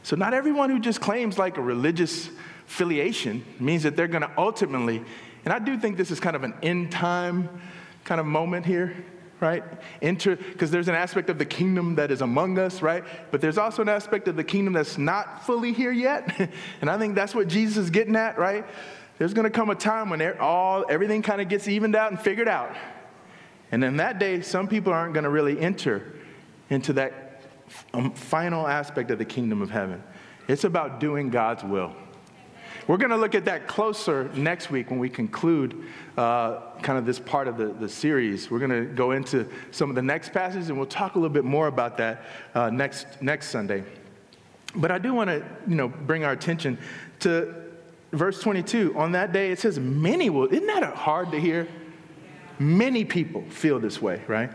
So 0.02 0.16
not 0.16 0.34
everyone 0.34 0.72
who 0.72 0.80
just 0.80 1.00
claims 1.00 1.38
like 1.38 1.58
a 1.58 1.62
religious 1.62 2.28
affiliation 2.66 3.46
means 3.60 3.84
that 3.84 3.96
they're 3.96 4.08
going 4.08 4.24
to 4.24 4.32
ultimately, 4.36 5.04
and 5.44 5.54
I 5.54 5.60
do 5.60 5.78
think 5.78 5.96
this 5.96 6.10
is 6.10 6.20
kind 6.20 6.36
of 6.36 6.44
an 6.44 6.56
end 6.64 6.92
time 6.92 7.62
kind 8.04 8.20
of 8.20 8.26
moment 8.26 8.66
here, 8.66 8.96
right? 9.40 9.64
Enter, 10.02 10.38
because 10.38 10.72
there's 10.72 10.88
an 10.88 10.96
aspect 10.96 11.30
of 11.30 11.38
the 11.38 11.46
kingdom 11.46 11.94
that 11.98 12.10
is 12.10 12.22
among 12.22 12.58
us, 12.58 12.82
right? 12.82 13.04
But 13.30 13.42
there's 13.42 13.60
also 13.60 13.84
an 13.84 13.90
aspect 13.90 14.28
of 14.28 14.36
the 14.36 14.44
kingdom 14.44 14.74
that's 14.74 14.98
not 14.98 15.46
fully 15.46 15.72
here 15.72 15.92
yet. 15.92 16.50
and 16.82 16.90
I 16.90 16.98
think 16.98 17.14
that's 17.14 17.36
what 17.36 17.48
Jesus 17.48 17.78
is 17.78 17.90
getting 17.92 18.16
at, 18.16 18.40
right? 18.40 18.66
There's 19.20 19.36
going 19.36 19.44
to 19.44 19.56
come 19.56 19.70
a 19.70 19.76
time 19.76 20.10
when 20.10 20.36
all 20.40 20.84
everything 20.90 21.22
kind 21.22 21.42
of 21.42 21.48
gets 21.48 21.68
evened 21.68 21.96
out 21.96 22.10
and 22.10 22.20
figured 22.20 22.48
out. 22.48 22.76
And 23.72 23.84
in 23.84 23.98
that 23.98 24.18
day, 24.18 24.42
some 24.42 24.68
people 24.68 24.94
aren't 24.94 25.14
going 25.14 25.26
to 25.26 25.30
really 25.30 25.60
enter 25.60 26.12
into 26.70 26.94
that 26.94 27.42
um, 27.94 28.12
final 28.12 28.68
aspect 28.68 29.12
of 29.12 29.18
the 29.18 29.26
kingdom 29.26 29.62
of 29.62 29.70
heaven. 29.70 30.02
It's 30.48 30.64
about 30.64 31.00
doing 31.00 31.30
God's 31.30 31.64
will. 31.64 31.94
We're 32.88 32.98
going 32.98 33.10
to 33.10 33.18
look 33.18 33.34
at 33.34 33.46
that 33.46 33.68
closer 33.68 34.30
next 34.36 34.70
week 34.70 34.92
when 34.92 35.00
we 35.00 35.10
conclude 35.10 35.86
uh, 36.18 36.60
kind 36.84 37.00
of 37.00 37.06
this 37.06 37.18
part 37.18 37.48
of 37.48 37.58
the, 37.58 37.68
the 37.68 37.90
series. 37.90 38.52
We're 38.52 38.60
going 38.60 38.70
to 38.70 38.86
go 38.86 39.12
into 39.12 39.50
some 39.72 39.90
of 39.90 39.96
the 39.96 40.04
next 40.04 40.34
passages 40.34 40.70
and 40.70 40.78
we'll 40.78 40.86
talk 40.86 41.16
a 41.16 41.18
little 41.18 41.34
bit 41.34 41.46
more 41.46 41.66
about 41.66 41.98
that 41.98 42.22
uh, 42.54 42.70
next, 42.70 43.08
next 43.22 43.50
Sunday. 43.50 43.84
But 44.76 44.92
I 44.92 45.00
do 45.00 45.16
want 45.16 45.30
to, 45.32 45.44
you 45.68 45.76
know, 45.76 45.88
bring 45.88 46.26
our 46.26 46.34
attention 46.34 46.78
to 47.22 47.56
verse 48.12 48.40
22. 48.42 48.94
On 48.96 49.14
that 49.14 49.32
day, 49.32 49.52
it 49.52 49.60
says, 49.60 49.80
many 49.80 50.30
will. 50.30 50.46
Isn't 50.46 50.68
that 50.68 50.84
hard 50.94 51.32
to 51.32 51.40
hear? 51.40 51.68
Many 52.60 53.04
people 53.04 53.44
feel 53.50 53.80
this 53.80 54.00
way, 54.00 54.22
right? 54.28 54.52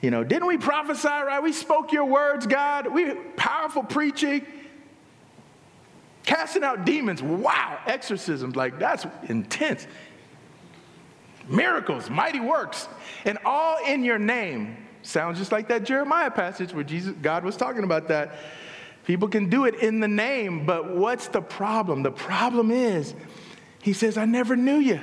You 0.00 0.10
know, 0.10 0.22
didn't 0.22 0.46
we 0.46 0.58
prophesy, 0.58 1.08
right? 1.08 1.42
We 1.42 1.52
spoke 1.52 1.92
your 1.92 2.04
words, 2.04 2.46
God. 2.46 2.86
We 2.86 3.14
powerful 3.36 3.82
preaching. 3.82 4.46
Casting 6.24 6.64
out 6.64 6.84
demons. 6.84 7.22
Wow. 7.22 7.78
Exorcisms. 7.86 8.56
Like, 8.56 8.78
that's 8.78 9.06
intense. 9.28 9.86
Miracles, 11.48 12.10
mighty 12.10 12.40
works, 12.40 12.88
and 13.24 13.38
all 13.44 13.78
in 13.86 14.02
your 14.02 14.18
name. 14.18 14.76
Sounds 15.02 15.38
just 15.38 15.52
like 15.52 15.68
that 15.68 15.84
Jeremiah 15.84 16.30
passage 16.30 16.74
where 16.74 16.82
Jesus, 16.82 17.14
God 17.22 17.44
was 17.44 17.56
talking 17.56 17.84
about 17.84 18.08
that. 18.08 18.34
People 19.04 19.28
can 19.28 19.48
do 19.48 19.64
it 19.64 19.76
in 19.76 20.00
the 20.00 20.08
name, 20.08 20.66
but 20.66 20.96
what's 20.96 21.28
the 21.28 21.40
problem? 21.40 22.02
The 22.02 22.10
problem 22.10 22.72
is, 22.72 23.14
he 23.80 23.92
says, 23.92 24.18
I 24.18 24.24
never 24.24 24.56
knew 24.56 24.78
you. 24.78 25.00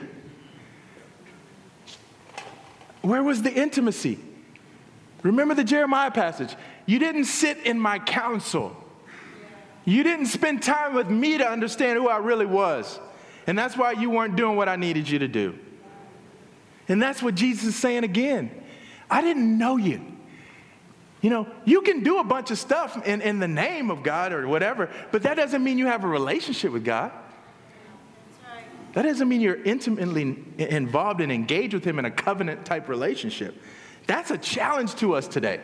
Where 3.01 3.23
was 3.23 3.41
the 3.41 3.53
intimacy? 3.53 4.19
Remember 5.23 5.55
the 5.55 5.63
Jeremiah 5.63 6.11
passage. 6.11 6.55
You 6.85 6.99
didn't 6.99 7.25
sit 7.25 7.57
in 7.59 7.79
my 7.79 7.97
counsel. 7.99 8.75
You 9.85 10.03
didn't 10.03 10.27
spend 10.27 10.61
time 10.61 10.93
with 10.93 11.09
me 11.09 11.37
to 11.37 11.47
understand 11.47 11.97
who 11.97 12.07
I 12.07 12.17
really 12.17 12.45
was. 12.45 12.99
And 13.47 13.57
that's 13.57 13.75
why 13.75 13.93
you 13.93 14.09
weren't 14.09 14.35
doing 14.35 14.55
what 14.55 14.69
I 14.69 14.75
needed 14.75 15.09
you 15.09 15.19
to 15.19 15.27
do. 15.27 15.57
And 16.87 17.01
that's 17.01 17.23
what 17.23 17.35
Jesus 17.35 17.69
is 17.69 17.75
saying 17.75 18.03
again. 18.03 18.51
I 19.09 19.21
didn't 19.21 19.57
know 19.57 19.77
you. 19.77 20.01
You 21.21 21.29
know, 21.29 21.47
you 21.63 21.81
can 21.81 22.03
do 22.03 22.19
a 22.19 22.23
bunch 22.23 22.51
of 22.51 22.57
stuff 22.57 23.07
in, 23.07 23.21
in 23.21 23.39
the 23.39 23.47
name 23.47 23.89
of 23.89 24.03
God 24.03 24.33
or 24.33 24.45
whatever, 24.45 24.89
but 25.11 25.23
that 25.23 25.35
doesn't 25.35 25.63
mean 25.63 25.77
you 25.77 25.87
have 25.87 26.03
a 26.03 26.07
relationship 26.07 26.73
with 26.73 26.83
God. 26.83 27.11
That 28.93 29.03
doesn't 29.03 29.27
mean 29.27 29.41
you're 29.41 29.63
intimately 29.63 30.37
involved 30.57 31.21
and 31.21 31.31
engaged 31.31 31.73
with 31.73 31.85
Him 31.85 31.97
in 31.97 32.05
a 32.05 32.11
covenant 32.11 32.65
type 32.65 32.89
relationship. 32.89 33.55
That's 34.07 34.31
a 34.31 34.37
challenge 34.37 34.95
to 34.95 35.15
us 35.15 35.27
today. 35.27 35.59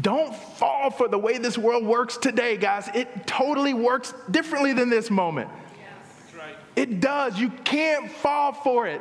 Don't 0.00 0.34
fall 0.34 0.90
for 0.90 1.08
the 1.08 1.18
way 1.18 1.38
this 1.38 1.56
world 1.56 1.84
works 1.84 2.18
today, 2.18 2.56
guys. 2.56 2.88
It 2.94 3.26
totally 3.26 3.72
works 3.72 4.12
differently 4.30 4.74
than 4.74 4.90
this 4.90 5.10
moment. 5.10 5.48
Yes. 5.78 6.34
Right. 6.36 6.56
It 6.76 7.00
does. 7.00 7.38
You 7.38 7.48
can't 7.64 8.10
fall 8.10 8.52
for 8.52 8.86
it. 8.86 9.00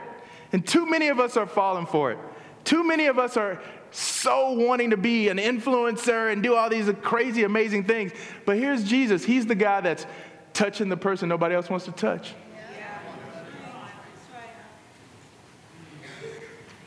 And 0.53 0.65
too 0.65 0.85
many 0.85 1.09
of 1.09 1.19
us 1.19 1.35
are 1.35 1.47
falling 1.47 1.85
for 1.85 2.13
it. 2.13 2.17
Too 2.63 2.83
many 2.83 3.07
of 3.07 3.19
us 3.19 3.35
are 3.35 3.61
so 3.91 4.51
wanting 4.51 4.91
to 4.91 4.97
be 4.97 5.29
an 5.29 5.37
influencer 5.37 6.31
and 6.31 6.41
do 6.41 6.55
all 6.55 6.69
these 6.69 6.89
crazy, 7.01 7.43
amazing 7.43 7.83
things. 7.83 8.11
But 8.45 8.57
here's 8.57 8.83
Jesus. 8.83 9.23
He's 9.23 9.45
the 9.45 9.55
guy 9.55 9.81
that's 9.81 10.05
touching 10.53 10.87
the 10.87 10.97
person 10.97 11.27
nobody 11.27 11.55
else 11.55 11.69
wants 11.69 11.85
to 11.85 11.91
touch. 11.91 12.33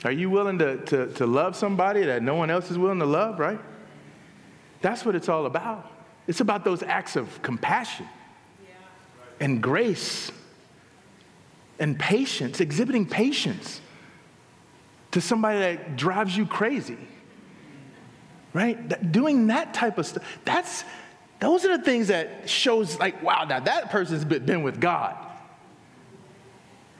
Are 0.04 0.12
you 0.12 0.30
willing 0.30 0.58
to, 0.58 0.76
to, 0.86 1.06
to 1.14 1.26
love 1.26 1.56
somebody 1.56 2.04
that 2.04 2.22
no 2.22 2.34
one 2.34 2.50
else 2.50 2.70
is 2.70 2.78
willing 2.78 3.00
to 3.00 3.06
love, 3.06 3.38
right? 3.38 3.60
That's 4.80 5.04
what 5.04 5.16
it's 5.16 5.28
all 5.28 5.46
about. 5.46 5.90
It's 6.26 6.40
about 6.40 6.64
those 6.64 6.82
acts 6.82 7.16
of 7.16 7.42
compassion 7.42 8.06
and 9.40 9.62
grace 9.62 10.30
and 11.78 11.98
patience, 11.98 12.60
exhibiting 12.60 13.06
patience 13.06 13.80
to 15.12 15.20
somebody 15.20 15.58
that 15.58 15.96
drives 15.96 16.36
you 16.36 16.46
crazy. 16.46 16.98
Right? 18.52 18.88
That, 18.88 19.12
doing 19.12 19.48
that 19.48 19.74
type 19.74 19.98
of 19.98 20.06
stuff. 20.06 20.24
That's 20.44 20.84
those 21.40 21.64
are 21.64 21.76
the 21.76 21.84
things 21.84 22.08
that 22.08 22.48
shows 22.48 22.98
like, 22.98 23.22
wow, 23.22 23.44
now 23.44 23.60
that 23.60 23.90
person's 23.90 24.24
been 24.24 24.62
with 24.62 24.80
God. 24.80 25.16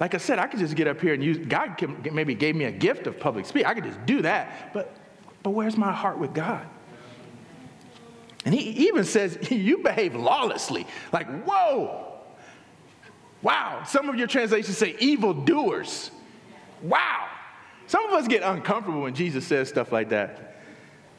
Like 0.00 0.14
I 0.14 0.18
said, 0.18 0.38
I 0.38 0.46
could 0.46 0.60
just 0.60 0.76
get 0.76 0.86
up 0.86 1.00
here 1.00 1.14
and 1.14 1.22
use, 1.22 1.38
God 1.38 1.80
maybe 2.12 2.34
gave 2.34 2.54
me 2.54 2.66
a 2.66 2.70
gift 2.70 3.06
of 3.06 3.18
public 3.18 3.46
speech. 3.46 3.64
I 3.64 3.74
could 3.74 3.84
just 3.84 4.04
do 4.06 4.22
that. 4.22 4.72
But, 4.72 4.94
but 5.42 5.50
where's 5.50 5.76
my 5.76 5.92
heart 5.92 6.18
with 6.18 6.32
God? 6.34 6.66
And 8.44 8.54
he 8.54 8.86
even 8.86 9.04
says, 9.04 9.38
You 9.50 9.78
behave 9.78 10.14
lawlessly. 10.14 10.86
Like, 11.12 11.26
whoa. 11.44 12.06
Wow. 13.42 13.82
Some 13.86 14.08
of 14.08 14.16
your 14.16 14.28
translations 14.28 14.76
say 14.76 14.96
evil 15.00 15.34
doers. 15.34 16.10
Wow. 16.82 17.28
Some 17.86 18.04
of 18.06 18.12
us 18.12 18.28
get 18.28 18.42
uncomfortable 18.42 19.02
when 19.02 19.14
Jesus 19.14 19.46
says 19.46 19.68
stuff 19.68 19.92
like 19.92 20.10
that. 20.10 20.48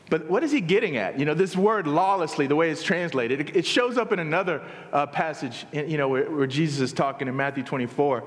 But 0.10 0.30
what 0.30 0.44
is 0.44 0.52
he 0.52 0.60
getting 0.60 0.98
at? 0.98 1.20
You 1.20 1.26
know, 1.26 1.34
this 1.34 1.56
word 1.56 1.86
lawlessly, 1.86 2.48
the 2.48 2.56
way 2.56 2.72
it's 2.72 2.82
translated, 2.82 3.42
it, 3.42 3.56
it 3.56 3.66
shows 3.66 3.98
up 3.98 4.12
in 4.12 4.20
another 4.20 4.64
uh, 4.92 5.06
passage, 5.06 5.66
in, 5.72 5.90
you 5.90 5.98
know, 5.98 6.10
where, 6.10 6.30
where, 6.32 6.48
Jesus 6.48 6.80
is 6.80 6.94
talking 6.94 7.28
in 7.28 7.36
Matthew 7.36 7.64
24. 7.64 8.24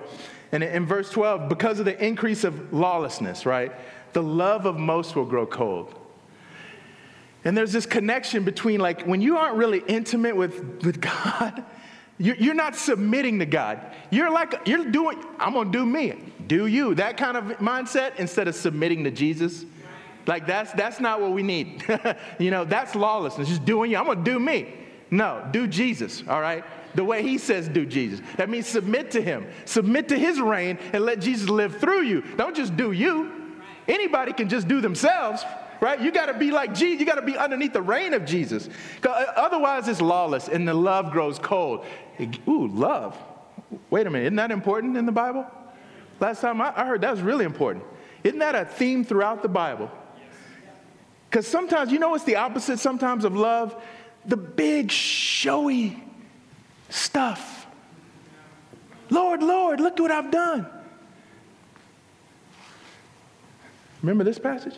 And 0.52 0.62
in 0.62 0.86
verse 0.86 1.10
12, 1.10 1.48
because 1.48 1.78
of 1.78 1.86
the 1.86 2.04
increase 2.04 2.44
of 2.44 2.72
lawlessness, 2.72 3.46
right, 3.46 3.72
the 4.12 4.22
love 4.22 4.66
of 4.66 4.78
most 4.78 5.16
will 5.16 5.24
grow 5.24 5.46
cold. 5.46 5.98
And 7.44 7.56
there's 7.56 7.72
this 7.72 7.86
connection 7.86 8.44
between, 8.44 8.78
like, 8.78 9.02
when 9.02 9.20
you 9.20 9.38
aren't 9.38 9.56
really 9.56 9.82
intimate 9.88 10.36
with, 10.36 10.84
with 10.84 11.00
God, 11.00 11.64
you're 12.18 12.54
not 12.54 12.76
submitting 12.76 13.38
to 13.40 13.46
God. 13.46 13.80
You're 14.10 14.30
like, 14.30 14.54
you're 14.66 14.84
doing, 14.84 15.18
I'm 15.40 15.54
gonna 15.54 15.72
do 15.72 15.84
me, 15.84 16.14
do 16.46 16.66
you. 16.66 16.94
That 16.94 17.16
kind 17.16 17.36
of 17.36 17.44
mindset 17.58 18.16
instead 18.16 18.46
of 18.46 18.54
submitting 18.54 19.02
to 19.04 19.10
Jesus. 19.10 19.64
Like, 20.26 20.46
that's, 20.46 20.70
that's 20.72 21.00
not 21.00 21.20
what 21.20 21.32
we 21.32 21.42
need. 21.42 21.82
you 22.38 22.52
know, 22.52 22.64
that's 22.64 22.94
lawlessness, 22.94 23.48
just 23.48 23.64
doing 23.64 23.90
you. 23.90 23.96
I'm 23.96 24.06
gonna 24.06 24.22
do 24.22 24.38
me. 24.38 24.74
No, 25.10 25.46
do 25.50 25.66
Jesus, 25.66 26.22
all 26.28 26.40
right? 26.40 26.64
The 26.94 27.04
way 27.04 27.22
he 27.22 27.38
says 27.38 27.68
do 27.68 27.86
Jesus. 27.86 28.20
That 28.36 28.48
means 28.48 28.66
submit 28.66 29.10
to 29.12 29.22
him, 29.22 29.46
submit 29.64 30.08
to 30.08 30.18
his 30.18 30.40
reign, 30.40 30.78
and 30.92 31.04
let 31.04 31.20
Jesus 31.20 31.48
live 31.48 31.78
through 31.78 32.02
you. 32.02 32.22
Don't 32.36 32.56
just 32.56 32.76
do 32.76 32.92
you. 32.92 33.30
Anybody 33.88 34.32
can 34.32 34.48
just 34.48 34.68
do 34.68 34.80
themselves, 34.80 35.44
right? 35.80 36.00
You 36.00 36.12
got 36.12 36.26
to 36.26 36.34
be 36.34 36.50
like 36.50 36.74
Jesus. 36.74 37.00
You 37.00 37.06
got 37.06 37.16
to 37.16 37.22
be 37.22 37.36
underneath 37.36 37.72
the 37.72 37.82
reign 37.82 38.14
of 38.14 38.24
Jesus. 38.24 38.68
Uh, 39.04 39.08
otherwise, 39.08 39.88
it's 39.88 40.00
lawless 40.00 40.48
and 40.48 40.66
the 40.66 40.74
love 40.74 41.10
grows 41.10 41.38
cold. 41.38 41.84
Ooh, 42.48 42.68
love. 42.68 43.16
Wait 43.90 44.06
a 44.06 44.10
minute. 44.10 44.26
Isn't 44.26 44.36
that 44.36 44.50
important 44.50 44.96
in 44.96 45.06
the 45.06 45.12
Bible? 45.12 45.46
Last 46.20 46.40
time 46.40 46.60
I, 46.60 46.72
I 46.76 46.86
heard 46.86 47.00
that 47.00 47.10
was 47.10 47.20
really 47.20 47.44
important. 47.44 47.84
Isn't 48.22 48.38
that 48.38 48.54
a 48.54 48.64
theme 48.64 49.04
throughout 49.04 49.42
the 49.42 49.48
Bible? 49.48 49.90
Because 51.28 51.46
sometimes, 51.46 51.90
you 51.90 51.98
know 51.98 52.14
it's 52.14 52.24
the 52.24 52.36
opposite 52.36 52.78
sometimes 52.78 53.24
of 53.24 53.34
love? 53.34 53.82
The 54.26 54.36
big, 54.36 54.90
showy 54.90 56.02
stuff. 56.92 57.66
Lord, 59.10 59.42
Lord, 59.42 59.80
look 59.80 59.94
at 59.94 60.00
what 60.00 60.10
I've 60.10 60.30
done. 60.30 60.66
Remember 64.02 64.24
this 64.24 64.38
passage? 64.38 64.76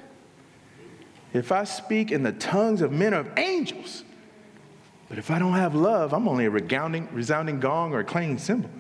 If 1.33 1.50
I 1.50 1.64
speak 1.64 2.12
in 2.12 2.22
the 2.22 2.33
tongues 2.33 2.81
of 2.81 2.92
men 2.92 3.14
of 3.14 3.29
angels, 3.37 4.05
but 5.09 5.18
if 5.18 5.31
I 5.31 5.38
don't 5.38 5.55
have 5.55 5.74
love, 5.74 6.12
I'm 6.12 6.29
only 6.29 6.44
a 6.44 6.50
resounding, 6.50 7.09
resounding 7.12 7.61
gong 7.61 7.92
or 7.92 8.00
a 8.00 8.05
clanging 8.05 8.38
cymbal. 8.38 8.70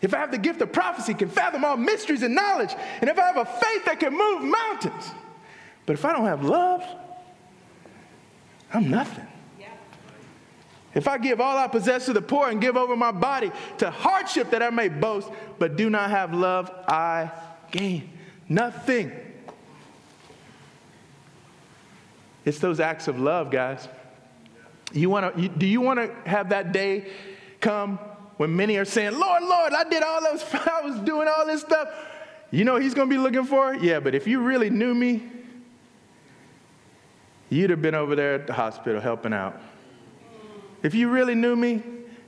If 0.00 0.14
I 0.14 0.18
have 0.18 0.30
the 0.30 0.38
gift 0.38 0.60
of 0.60 0.72
prophecy, 0.72 1.14
can 1.14 1.28
fathom 1.28 1.64
all 1.64 1.76
mysteries 1.76 2.22
and 2.22 2.34
knowledge, 2.34 2.74
and 3.00 3.10
if 3.10 3.18
I 3.18 3.22
have 3.22 3.36
a 3.36 3.44
faith 3.44 3.84
that 3.86 3.98
can 4.00 4.16
move 4.16 4.42
mountains, 4.42 5.10
but 5.86 5.94
if 5.94 6.04
I 6.04 6.12
don't 6.12 6.26
have 6.26 6.44
love, 6.44 6.84
I'm 8.72 8.90
nothing. 8.90 9.26
If 10.98 11.06
I 11.06 11.16
give 11.16 11.40
all 11.40 11.56
I 11.56 11.68
possess 11.68 12.06
to 12.06 12.12
the 12.12 12.20
poor 12.20 12.48
and 12.48 12.60
give 12.60 12.76
over 12.76 12.96
my 12.96 13.12
body 13.12 13.52
to 13.76 13.88
hardship 13.88 14.50
that 14.50 14.64
I 14.64 14.70
may 14.70 14.88
boast, 14.88 15.30
but 15.60 15.76
do 15.76 15.88
not 15.88 16.10
have 16.10 16.34
love, 16.34 16.72
I 16.88 17.30
gain 17.70 18.10
nothing. 18.48 19.12
It's 22.44 22.58
those 22.58 22.80
acts 22.80 23.06
of 23.06 23.20
love, 23.20 23.52
guys. 23.52 23.86
You 24.92 25.08
wanna, 25.08 25.32
you, 25.36 25.48
do 25.48 25.66
you 25.66 25.80
want 25.80 26.00
to 26.00 26.28
have 26.28 26.48
that 26.48 26.72
day 26.72 27.06
come 27.60 28.00
when 28.36 28.56
many 28.56 28.76
are 28.76 28.84
saying, 28.84 29.16
Lord, 29.16 29.44
Lord, 29.44 29.74
I 29.74 29.84
did 29.84 30.02
all 30.02 30.20
those, 30.20 30.42
I 30.52 30.80
was 30.80 30.98
doing 31.02 31.28
all 31.28 31.46
this 31.46 31.60
stuff. 31.60 31.90
You 32.50 32.64
know 32.64 32.74
he's 32.74 32.94
going 32.94 33.08
to 33.08 33.14
be 33.14 33.22
looking 33.22 33.44
for? 33.44 33.72
Yeah, 33.72 34.00
but 34.00 34.16
if 34.16 34.26
you 34.26 34.40
really 34.40 34.68
knew 34.68 34.96
me, 34.96 35.22
you'd 37.50 37.70
have 37.70 37.82
been 37.82 37.94
over 37.94 38.16
there 38.16 38.34
at 38.34 38.48
the 38.48 38.52
hospital 38.52 39.00
helping 39.00 39.32
out. 39.32 39.60
If 40.82 40.94
you 40.94 41.08
really 41.08 41.34
knew 41.34 41.56
me, 41.56 41.82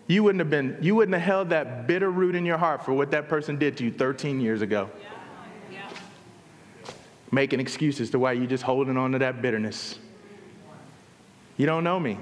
you 0.07 0.25
wouldn't 0.25 0.41
have 0.41 0.51
been, 0.51 0.77
you 0.81 0.97
wouldn't 0.97 1.15
have 1.15 1.23
held 1.23 1.51
that 1.51 1.87
bitter 1.87 2.11
root 2.11 2.35
in 2.35 2.45
your 2.45 2.59
heart 2.59 2.85
for 2.85 2.93
what 2.93 3.13
that 3.13 3.29
person 3.29 3.59
did 3.59 3.77
to 3.77 3.85
you 3.85 3.93
13 3.93 4.41
years 4.41 4.61
ago. 4.61 4.91
Making 7.31 7.61
excuses 7.61 8.11
to 8.11 8.19
why 8.19 8.33
you're 8.33 8.47
just 8.47 8.65
holding 8.65 8.97
on 8.97 9.13
to 9.13 9.19
that 9.21 9.41
bitterness. 9.41 10.01
You 11.57 11.67
don't 11.67 11.85
know 11.85 12.01
me. 12.01 12.19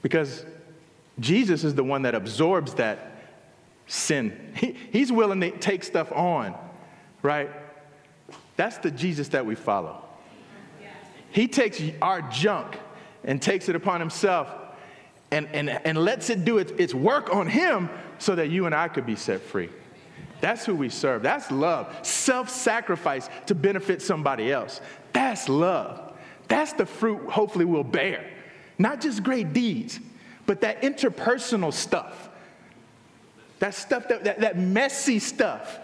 Because 0.00 0.46
Jesus 1.20 1.64
is 1.64 1.74
the 1.74 1.84
one 1.84 2.02
that 2.02 2.14
absorbs 2.14 2.74
that 2.74 3.12
sin. 3.86 4.54
He, 4.56 4.76
he's 4.90 5.12
willing 5.12 5.40
to 5.40 5.50
take 5.50 5.84
stuff 5.84 6.10
on, 6.12 6.54
right? 7.22 7.50
That's 8.56 8.78
the 8.78 8.90
Jesus 8.90 9.28
that 9.28 9.44
we 9.44 9.54
follow. 9.54 10.02
He 11.30 11.48
takes 11.48 11.82
our 12.00 12.22
junk 12.22 12.78
and 13.24 13.40
takes 13.40 13.68
it 13.68 13.76
upon 13.76 14.00
himself 14.00 14.48
and, 15.32 15.48
and, 15.52 15.68
and 15.70 15.98
lets 15.98 16.30
it 16.30 16.44
do 16.44 16.58
its, 16.58 16.70
its 16.72 16.94
work 16.94 17.34
on 17.34 17.48
him 17.48 17.88
so 18.18 18.34
that 18.36 18.50
you 18.50 18.66
and 18.66 18.74
I 18.74 18.86
could 18.88 19.06
be 19.06 19.16
set 19.16 19.40
free. 19.40 19.70
That's 20.40 20.66
who 20.66 20.74
we 20.74 20.88
serve. 20.88 21.22
That's 21.22 21.50
love. 21.50 22.06
Self 22.06 22.50
sacrifice 22.50 23.28
to 23.46 23.54
benefit 23.54 24.02
somebody 24.02 24.52
else. 24.52 24.80
That's 25.12 25.48
love. 25.48 26.12
That's 26.48 26.72
the 26.74 26.84
fruit, 26.84 27.30
hopefully, 27.30 27.64
we'll 27.64 27.84
bear. 27.84 28.28
Not 28.78 29.00
just 29.00 29.22
great 29.22 29.52
deeds, 29.52 29.98
but 30.44 30.60
that 30.60 30.82
interpersonal 30.82 31.72
stuff. 31.72 32.28
That 33.60 33.74
stuff, 33.74 34.08
that, 34.08 34.24
that, 34.24 34.40
that 34.40 34.58
messy 34.58 35.18
stuff. 35.18 35.78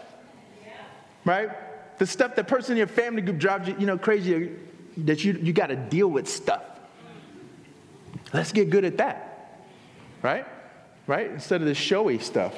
Right? 1.24 1.50
The 1.98 2.06
stuff 2.06 2.34
that 2.36 2.48
person 2.48 2.72
in 2.72 2.78
your 2.78 2.86
family 2.86 3.22
group 3.22 3.38
drives 3.38 3.68
you, 3.68 3.76
you 3.78 3.86
know, 3.86 3.96
crazy, 3.96 4.50
that 4.98 5.24
you, 5.24 5.34
you 5.34 5.52
got 5.52 5.68
to 5.68 5.76
deal 5.76 6.08
with 6.08 6.28
stuff. 6.28 6.64
Let's 8.32 8.52
get 8.52 8.70
good 8.70 8.84
at 8.84 8.98
that. 8.98 9.27
Right? 10.22 10.46
Right? 11.06 11.30
Instead 11.30 11.60
of 11.60 11.66
the 11.66 11.74
showy 11.74 12.18
stuff. 12.18 12.54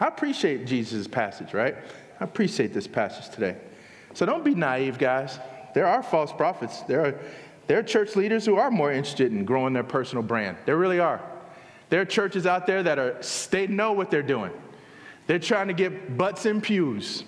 I 0.00 0.06
appreciate 0.06 0.66
Jesus' 0.66 1.08
passage, 1.08 1.54
right? 1.54 1.76
I 2.20 2.24
appreciate 2.24 2.72
this 2.72 2.86
passage 2.86 3.34
today. 3.34 3.56
So 4.14 4.26
don't 4.26 4.44
be 4.44 4.54
naive, 4.54 4.98
guys. 4.98 5.38
There 5.74 5.86
are 5.86 6.02
false 6.02 6.32
prophets. 6.32 6.82
There 6.82 7.04
are, 7.04 7.14
there 7.66 7.78
are 7.78 7.82
church 7.82 8.16
leaders 8.16 8.44
who 8.46 8.56
are 8.56 8.70
more 8.70 8.92
interested 8.92 9.32
in 9.32 9.44
growing 9.44 9.72
their 9.72 9.84
personal 9.84 10.22
brand. 10.22 10.56
There 10.66 10.76
really 10.76 11.00
are. 11.00 11.20
There 11.90 12.00
are 12.00 12.04
churches 12.04 12.46
out 12.46 12.66
there 12.66 12.82
that 12.82 12.98
are, 12.98 13.20
they 13.50 13.66
know 13.66 13.92
what 13.92 14.10
they're 14.10 14.22
doing. 14.22 14.52
They're 15.26 15.38
trying 15.38 15.68
to 15.68 15.74
get 15.74 16.16
butts 16.16 16.46
in 16.46 16.60
pews. 16.60 17.24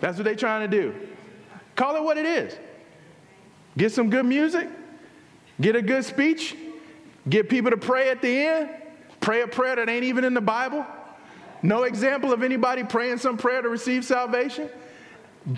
That's 0.00 0.16
what 0.16 0.24
they're 0.24 0.34
trying 0.34 0.68
to 0.68 0.76
do. 0.76 0.94
Call 1.76 1.96
it 1.96 2.02
what 2.02 2.18
it 2.18 2.26
is. 2.26 2.56
Get 3.76 3.92
some 3.92 4.10
good 4.10 4.26
music, 4.26 4.68
get 5.60 5.76
a 5.76 5.82
good 5.82 6.04
speech, 6.04 6.54
get 7.28 7.48
people 7.48 7.70
to 7.70 7.76
pray 7.76 8.10
at 8.10 8.20
the 8.20 8.28
end, 8.28 8.70
pray 9.22 9.40
a 9.40 9.46
prayer 9.46 9.76
that 9.76 9.88
ain't 9.88 10.04
even 10.04 10.24
in 10.24 10.34
the 10.34 10.40
Bible. 10.42 10.84
No 11.62 11.84
example 11.84 12.32
of 12.32 12.42
anybody 12.42 12.84
praying 12.84 13.18
some 13.18 13.38
prayer 13.38 13.62
to 13.62 13.68
receive 13.68 14.04
salvation. 14.04 14.68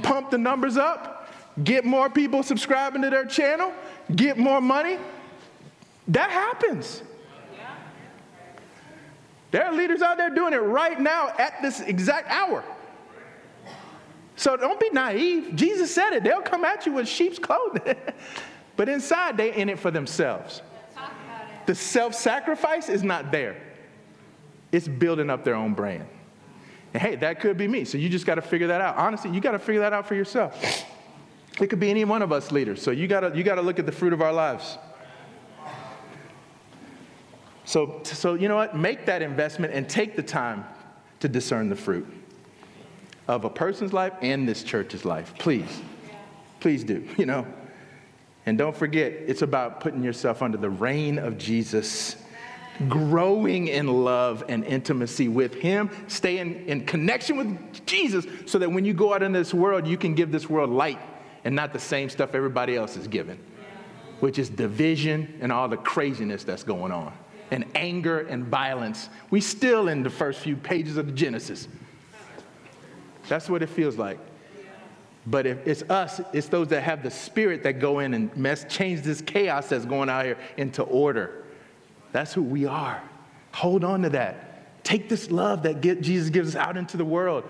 Pump 0.03 0.31
the 0.31 0.39
numbers 0.39 0.77
up, 0.77 1.33
get 1.65 1.85
more 1.85 2.09
people 2.09 2.43
subscribing 2.43 3.03
to 3.03 3.11
their 3.11 3.25
channel, 3.25 3.73
get 4.15 4.39
more 4.39 4.61
money. 4.61 4.99
That 6.09 6.31
happens. 6.31 7.03
There 9.51 9.65
are 9.65 9.73
leaders 9.73 10.03
out 10.03 10.17
there 10.19 10.31
doing 10.31 10.53
it 10.53 10.59
right 10.59 11.01
now 11.01 11.33
at 11.39 11.63
this 11.63 11.81
exact 11.81 12.29
hour. 12.29 12.65
So 14.37 14.57
don't 14.57 14.81
be 14.81 14.91
naive. 14.91 15.55
Jesus 15.55 15.95
said 15.95 16.13
it. 16.13 16.25
They'll 16.25 16.41
come 16.41 16.65
at 16.65 16.87
you 16.87 16.93
with 16.93 17.09
sheep's 17.09 17.39
clothing. 17.39 17.95
but 18.77 18.89
inside, 18.89 19.37
they're 19.37 19.53
in 19.53 19.69
it 19.69 19.79
for 19.79 19.91
themselves. 19.91 20.61
The 21.67 21.75
self 21.75 22.15
sacrifice 22.15 22.89
is 22.89 23.03
not 23.03 23.31
there, 23.31 23.57
it's 24.73 24.89
building 24.89 25.31
up 25.31 25.45
their 25.45 25.55
own 25.55 25.75
brand. 25.75 26.07
And 26.93 27.03
hey, 27.03 27.17
that 27.17 27.41
could 27.41 27.57
be 27.57 27.67
me. 27.67 27.85
So 27.85 27.99
you 27.99 28.09
just 28.09 28.25
got 28.25 28.37
to 28.37 28.43
figure 28.43 28.69
that 28.69 28.81
out. 28.81 28.97
Honestly, 28.97 29.31
you 29.31 29.41
got 29.41 29.53
to 29.53 29.59
figure 29.59 29.81
that 29.81 29.93
out 29.93 30.07
for 30.07 30.15
yourself. 30.15 30.85
It 31.61 31.69
could 31.69 31.81
be 31.81 31.91
any 31.91 32.05
one 32.05 32.23
of 32.23 32.33
us 32.33 32.53
leaders. 32.53 32.81
So 32.83 32.91
you 32.93 33.09
got 33.09 33.21
to 33.21 33.37
you 33.37 33.43
got 33.43 33.57
to 33.57 33.63
look 33.63 33.79
at 33.79 33.87
the 33.87 33.93
fruit 33.93 34.13
of 34.13 34.23
our 34.23 34.33
lives. 34.33 34.79
So, 37.65 38.01
so, 38.05 38.35
you 38.35 38.49
know 38.49 38.57
what? 38.57 38.77
Make 38.77 39.07
that 39.07 39.23
investment 39.23 39.73
and 39.73 39.89
take 39.89 40.17
the 40.17 40.23
time 40.23 40.65
to 41.21 41.29
discern 41.29 41.71
the 41.71 41.77
fruit 41.77 42.07
of 43.27 43.45
a 43.45 43.51
person's 43.51 43.93
life 43.93 44.13
and 44.21 44.47
this 44.47 44.63
church's 44.63 45.05
life. 45.05 45.35
Please. 45.39 45.81
Please 46.61 46.85
do, 46.85 47.07
you 47.17 47.27
know. 47.27 47.47
And 48.47 48.59
don't 48.59 48.77
forget, 48.77 49.13
it's 49.13 49.43
about 49.43 49.81
putting 49.81 50.03
yourself 50.03 50.43
under 50.43 50.59
the 50.59 50.69
reign 50.69 51.19
of 51.19 51.39
Jesus, 51.39 52.17
growing 52.89 53.69
in 53.69 54.05
love 54.05 54.45
and 54.49 54.65
intimacy 54.65 55.29
with 55.29 55.55
Him, 55.55 55.91
staying 56.09 56.67
in 56.67 56.85
connection 56.85 57.37
with 57.37 57.87
Jesus 57.87 58.27
so 58.47 58.59
that 58.59 58.71
when 58.71 58.85
you 58.85 58.93
go 58.93 59.15
out 59.15 59.23
in 59.23 59.33
this 59.33 59.55
world, 59.55 59.87
you 59.87 59.97
can 59.97 60.15
give 60.15 60.31
this 60.31 60.49
world 60.49 60.71
light 60.71 60.99
and 61.45 61.55
not 61.55 61.73
the 61.73 61.79
same 61.79 62.09
stuff 62.09 62.35
everybody 62.35 62.77
else 62.77 62.97
is 62.97 63.09
giving, 63.09 63.39
which 64.21 64.39
is 64.39 64.51
division 64.51 65.39
and 65.41 65.51
all 65.51 65.69
the 65.69 65.77
craziness 65.77 66.45
that's 66.45 66.65
going 66.65 66.93
on 66.93 67.13
and 67.51 67.65
anger 67.75 68.21
and 68.21 68.45
violence. 68.47 69.09
We 69.31 69.41
still 69.41 69.89
in 69.89 70.03
the 70.03 70.11
first 70.11 70.41
few 70.41 70.57
pages 70.57 70.97
of 70.97 71.07
the 71.07 71.13
Genesis. 71.13 71.69
That's 73.29 73.49
what 73.49 73.63
it 73.63 73.69
feels 73.69 73.97
like. 73.97 74.19
But 75.27 75.47
if 75.47 75.67
it's 75.67 75.83
us, 75.85 76.21
it's 76.33 76.49
those 76.49 76.69
that 76.69 76.83
have 76.83 77.03
the 77.03 77.11
spirit 77.11 77.63
that 77.63 77.75
go 77.75 78.01
in 78.01 78.13
and 78.13 78.35
mess, 78.37 78.67
change 78.69 79.03
this 79.03 79.23
chaos 79.23 79.69
that's 79.69 79.87
going 79.87 80.11
out 80.11 80.27
here 80.27 80.39
into 80.57 80.83
order. 80.83 81.45
That's 82.13 82.33
who 82.33 82.43
we 82.43 82.67
are. 82.67 83.03
Hold 83.53 83.85
on 83.85 84.03
to 84.03 84.11
that. 84.11 84.85
Take 84.85 85.09
this 85.09 85.31
love 85.31 85.63
that 85.63 85.81
get, 85.81 86.03
Jesus 86.03 86.29
gives 86.29 86.55
us 86.55 86.61
out 86.61 86.77
into 86.77 86.97
the 86.97 87.05
world. 87.05 87.45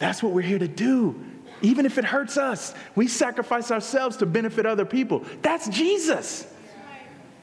That's 0.00 0.22
what 0.22 0.32
we're 0.32 0.42
here 0.42 0.58
to 0.58 0.68
do. 0.68 1.24
Even 1.62 1.86
if 1.86 1.98
it 1.98 2.04
hurts 2.04 2.36
us, 2.36 2.74
we 2.96 3.06
sacrifice 3.06 3.70
ourselves 3.70 4.16
to 4.18 4.26
benefit 4.26 4.66
other 4.66 4.84
people. 4.84 5.24
That's 5.42 5.68
Jesus. 5.68 6.46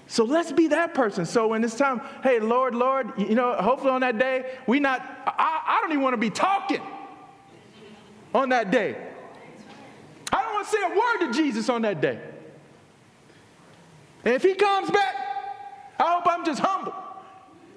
So 0.08 0.24
let's 0.24 0.52
be 0.52 0.68
that 0.70 0.94
person. 0.94 1.26
So 1.26 1.50
when 1.50 1.64
it's 1.64 1.76
time, 1.76 2.02
hey, 2.24 2.40
Lord, 2.40 2.76
Lord, 2.76 3.12
you 3.18 3.36
know, 3.36 3.54
hopefully 3.54 3.92
on 3.92 4.02
that 4.02 4.18
day, 4.18 4.58
we 4.66 4.80
not, 4.80 5.02
I, 5.26 5.64
I 5.66 5.82
don't 5.82 5.92
even 5.92 6.04
want 6.04 6.14
to 6.14 6.18
be 6.18 6.30
talking 6.30 6.82
on 8.34 8.50
that 8.50 8.72
day. 8.72 9.07
Don't 10.58 10.66
say 10.66 10.80
a 10.82 10.90
word 10.90 11.28
to 11.28 11.34
Jesus 11.38 11.70
on 11.70 11.84
that 11.84 12.02
day. 12.02 12.20
And 14.26 14.34
if 14.34 14.42
he 14.42 14.56
comes 14.56 14.90
back, 14.90 15.16
I 16.00 16.14
hope 16.16 16.24
I'm 16.26 16.44
just 16.44 16.60
humble 16.60 16.96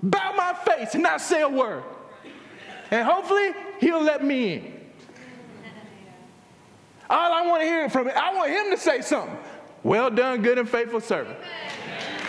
bow 0.03 0.33
my 0.35 0.55
face 0.55 0.95
and 0.95 1.03
not 1.03 1.21
say 1.21 1.43
a 1.43 1.49
word. 1.49 1.85
And 2.91 3.07
hopefully, 3.07 3.51
he'll 3.81 4.03
let 4.03 4.25
me 4.25 4.55
in. 4.55 4.81
All 7.11 7.35
I 7.35 7.47
want 7.47 7.61
to 7.61 7.67
hear 7.67 7.91
from 7.91 8.09
him, 8.09 8.15
I 8.17 8.35
want 8.35 8.51
him 8.51 8.71
to 8.71 8.79
say 8.79 9.03
something. 9.03 9.37
Well 9.83 10.11
done, 10.11 10.41
good 10.41 10.57
and 10.57 10.67
faithful 10.67 11.03
servant. 11.03 11.37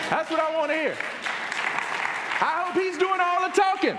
That's 0.10 0.30
what 0.30 0.42
I 0.42 0.54
want 0.58 0.72
to 0.72 0.76
hear. 0.76 0.98
I 2.42 2.66
hope 2.66 2.74
he's 2.74 2.98
doing 2.98 3.22
all 3.22 3.48
the 3.48 3.56
talking. 3.56 3.98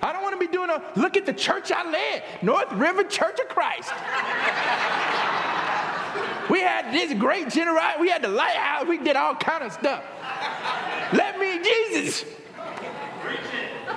I 0.00 0.14
don't 0.14 0.22
want 0.22 0.40
to 0.40 0.40
be 0.40 0.50
doing 0.50 0.70
a 0.70 0.82
look 0.96 1.18
at 1.18 1.26
the 1.26 1.34
church 1.34 1.70
I 1.70 1.88
led, 1.90 2.22
North 2.40 2.72
River 2.72 3.04
Church 3.04 3.38
of 3.40 3.48
Christ. 3.48 3.92
We 6.50 6.60
had 6.60 6.92
this 6.92 7.14
great 7.18 7.48
generosity. 7.48 8.00
We 8.00 8.08
had 8.08 8.22
the 8.22 8.28
lighthouse. 8.28 8.86
We 8.86 8.98
did 8.98 9.16
all 9.16 9.34
kind 9.34 9.64
of 9.64 9.72
stuff. 9.72 10.02
Let 11.12 11.38
me 11.38 11.62
Jesus. 11.62 12.24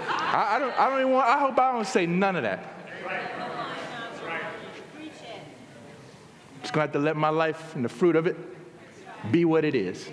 I, 0.07 0.55
I, 0.55 0.59
don't. 0.59 0.79
I 0.79 0.89
don't 0.89 0.99
even 0.99 1.13
want. 1.13 1.27
I 1.27 1.39
hope 1.39 1.59
I 1.59 1.71
don't 1.71 1.87
say 1.87 2.05
none 2.05 2.35
of 2.35 2.43
that. 2.43 2.71
Just 6.61 6.73
gonna 6.73 6.83
have 6.83 6.93
to 6.93 6.99
let 6.99 7.15
my 7.15 7.29
life 7.29 7.75
and 7.75 7.85
the 7.85 7.89
fruit 7.89 8.15
of 8.15 8.25
it 8.25 8.35
be 9.31 9.45
what 9.45 9.63
it 9.63 9.75
is. 9.75 10.09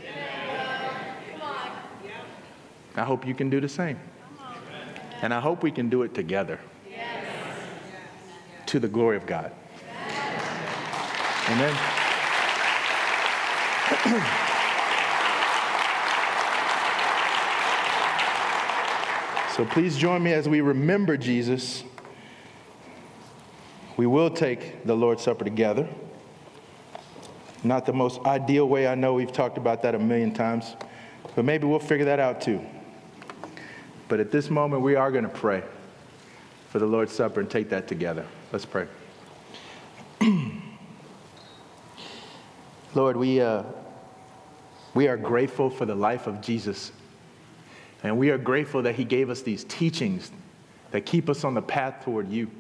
I 2.94 3.04
hope 3.04 3.26
you 3.26 3.34
can 3.34 3.48
do 3.48 3.60
the 3.60 3.68
same. 3.68 3.98
And 5.22 5.32
I 5.32 5.40
hope 5.40 5.62
we 5.62 5.70
can 5.70 5.88
do 5.88 6.02
it 6.02 6.14
together 6.14 6.58
to 8.66 8.78
the 8.78 8.88
glory 8.88 9.16
of 9.16 9.26
God. 9.26 9.52
Amen. 11.48 12.11
So 19.54 19.64
please 19.66 19.96
join 19.96 20.22
me 20.22 20.32
as 20.32 20.48
we 20.48 20.60
remember 20.60 21.16
Jesus. 21.16 21.84
We 23.96 24.06
will 24.06 24.30
take 24.30 24.84
the 24.86 24.94
Lord's 24.94 25.22
Supper 25.22 25.44
together. 25.44 25.88
Not 27.64 27.86
the 27.86 27.92
most 27.92 28.20
ideal 28.26 28.68
way, 28.68 28.88
I 28.88 28.94
know 28.94 29.14
we've 29.14 29.32
talked 29.32 29.58
about 29.58 29.82
that 29.82 29.94
a 29.94 29.98
million 29.98 30.32
times, 30.32 30.74
but 31.36 31.44
maybe 31.44 31.66
we'll 31.66 31.78
figure 31.78 32.06
that 32.06 32.18
out 32.18 32.40
too. 32.40 32.60
But 34.08 34.20
at 34.20 34.30
this 34.30 34.50
moment, 34.50 34.82
we 34.82 34.96
are 34.96 35.12
going 35.12 35.24
to 35.24 35.30
pray 35.30 35.62
for 36.70 36.78
the 36.78 36.86
Lord's 36.86 37.12
Supper 37.12 37.40
and 37.40 37.48
take 37.48 37.68
that 37.70 37.86
together. 37.86 38.26
Let's 38.50 38.64
pray. 38.66 38.86
Lord, 42.94 43.16
we, 43.16 43.40
uh, 43.40 43.62
we 44.94 45.08
are 45.08 45.16
grateful 45.16 45.70
for 45.70 45.86
the 45.86 45.94
life 45.94 46.26
of 46.26 46.40
Jesus. 46.40 46.92
And 48.02 48.18
we 48.18 48.30
are 48.30 48.38
grateful 48.38 48.82
that 48.82 48.94
he 48.94 49.04
gave 49.04 49.30
us 49.30 49.42
these 49.42 49.64
teachings 49.64 50.30
that 50.90 51.06
keep 51.06 51.28
us 51.28 51.44
on 51.44 51.54
the 51.54 51.62
path 51.62 52.04
toward 52.04 52.30
you. 52.30 52.50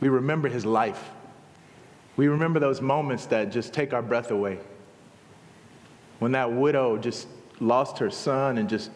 We 0.00 0.08
remember 0.08 0.48
his 0.48 0.66
life. 0.66 1.10
We 2.16 2.28
remember 2.28 2.58
those 2.58 2.80
moments 2.80 3.26
that 3.26 3.52
just 3.52 3.72
take 3.72 3.92
our 3.92 4.02
breath 4.02 4.30
away. 4.30 4.58
When 6.18 6.32
that 6.32 6.52
widow 6.52 6.96
just 6.98 7.28
lost 7.60 7.98
her 7.98 8.10
son 8.10 8.58
and 8.58 8.68
just 8.68 8.90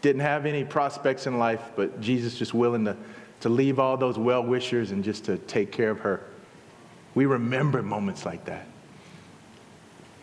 didn't 0.00 0.20
have 0.22 0.46
any 0.46 0.64
prospects 0.64 1.26
in 1.26 1.38
life, 1.38 1.72
but 1.76 2.00
Jesus 2.00 2.38
just 2.38 2.54
willing 2.54 2.84
to, 2.84 2.96
to 3.40 3.48
leave 3.48 3.78
all 3.78 3.96
those 3.96 4.18
well 4.18 4.42
wishers 4.42 4.90
and 4.90 5.02
just 5.02 5.24
to 5.24 5.38
take 5.38 5.72
care 5.72 5.90
of 5.90 6.00
her. 6.00 6.22
We 7.14 7.26
remember 7.26 7.82
moments 7.82 8.24
like 8.24 8.44
that. 8.46 8.66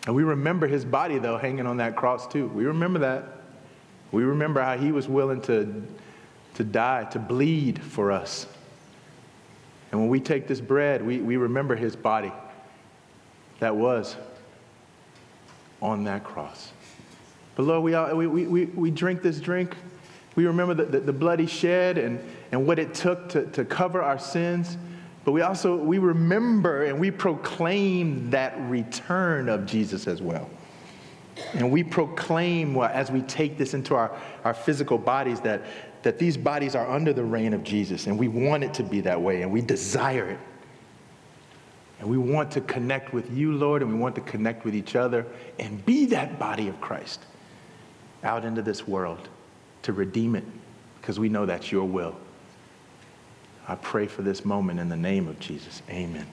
And 0.05 0.15
we 0.15 0.23
remember 0.23 0.67
his 0.67 0.85
body, 0.85 1.19
though, 1.19 1.38
hanging 1.38 1.67
on 1.67 1.77
that 1.77 1.95
cross, 1.95 2.27
too. 2.27 2.47
We 2.47 2.65
remember 2.65 2.99
that. 2.99 3.25
We 4.12 4.23
remember 4.23 4.62
how 4.62 4.77
he 4.77 4.91
was 4.91 5.07
willing 5.07 5.41
to, 5.43 5.83
to 6.55 6.63
die, 6.63 7.03
to 7.05 7.19
bleed 7.19 7.81
for 7.81 8.12
us. 8.12 8.47
And 9.91 9.99
when 9.99 10.09
we 10.09 10.19
take 10.19 10.47
this 10.47 10.62
bread, 10.62 11.05
we, 11.05 11.19
we 11.19 11.38
remember 11.38 11.75
his 11.75 11.95
body 11.95 12.31
that 13.59 13.75
was 13.75 14.15
on 15.81 16.03
that 16.05 16.23
cross. 16.23 16.71
But 17.55 17.63
Lord, 17.63 17.83
we, 17.83 17.93
all, 17.93 18.15
we, 18.15 18.27
we, 18.27 18.65
we 18.65 18.91
drink 18.91 19.21
this 19.21 19.39
drink. 19.39 19.75
We 20.35 20.45
remember 20.45 20.73
the, 20.73 20.85
the, 20.85 20.99
the 21.01 21.13
blood 21.13 21.39
he 21.39 21.47
shed 21.47 21.97
and, 21.97 22.23
and 22.51 22.65
what 22.65 22.79
it 22.79 22.93
took 22.93 23.29
to, 23.29 23.45
to 23.47 23.65
cover 23.65 24.01
our 24.01 24.19
sins. 24.19 24.77
But 25.25 25.34
we 25.34 25.41
also, 25.41 25.75
we 25.75 25.97
remember 25.97 26.86
and 26.86 26.99
we 26.99 27.12
proclaim 27.12 28.29
that 28.29 28.60
return 28.62 29.49
of 29.49 29.65
Jesus 29.65 30.08
as 30.08 30.21
well. 30.21 30.49
And 31.53 31.71
we 31.71 31.84
proclaim, 31.84 32.73
well, 32.73 32.89
as 32.93 33.12
we 33.12 33.21
take 33.21 33.58
this 33.58 33.73
into 33.73 33.95
our, 33.95 34.15
our 34.43 34.53
physical 34.53 34.97
bodies, 34.97 35.39
that, 35.41 35.63
that 36.03 36.19
these 36.19 36.38
bodies 36.38 36.75
are 36.75 36.89
under 36.89 37.13
the 37.13 37.23
reign 37.23 37.53
of 37.53 37.63
Jesus. 37.63 38.08
And 38.08 38.17
we 38.17 38.27
want 38.27 38.63
it 38.63 38.73
to 38.75 38.84
be 38.84 39.01
that 39.01 39.21
way, 39.21 39.41
and 39.41 39.51
we 39.51 39.62
desire 39.62 40.29
it. 40.29 40.39
And 41.99 42.10
we 42.10 42.17
want 42.17 42.51
to 42.51 42.62
connect 42.62 43.13
with 43.13 43.29
you, 43.32 43.53
Lord, 43.53 43.82
and 43.82 43.91
we 43.91 43.97
want 43.97 44.15
to 44.15 44.21
connect 44.21 44.63
with 44.63 44.73
each 44.73 44.95
other 44.95 45.25
and 45.60 45.86
be 45.86 46.05
that 46.08 46.39
body 46.39 46.69
of 46.69 46.79
Christ 46.79 47.25
out 48.23 48.45
into 48.45 48.62
this 48.62 48.88
world 48.88 49.27
to 49.84 49.93
redeem 49.93 50.36
it 50.36 50.45
because 50.99 51.19
we 51.19 51.29
know 51.29 51.45
that's 51.45 51.71
your 51.71 51.86
will. 51.86 52.15
I 53.69 53.75
pray 53.75 54.08
for 54.08 54.23
this 54.23 54.43
moment 54.43 54.79
in 54.79 54.89
the 54.89 54.97
name 54.97 55.27
of 55.27 55.39
Jesus. 55.39 55.84
Amen. 55.91 56.25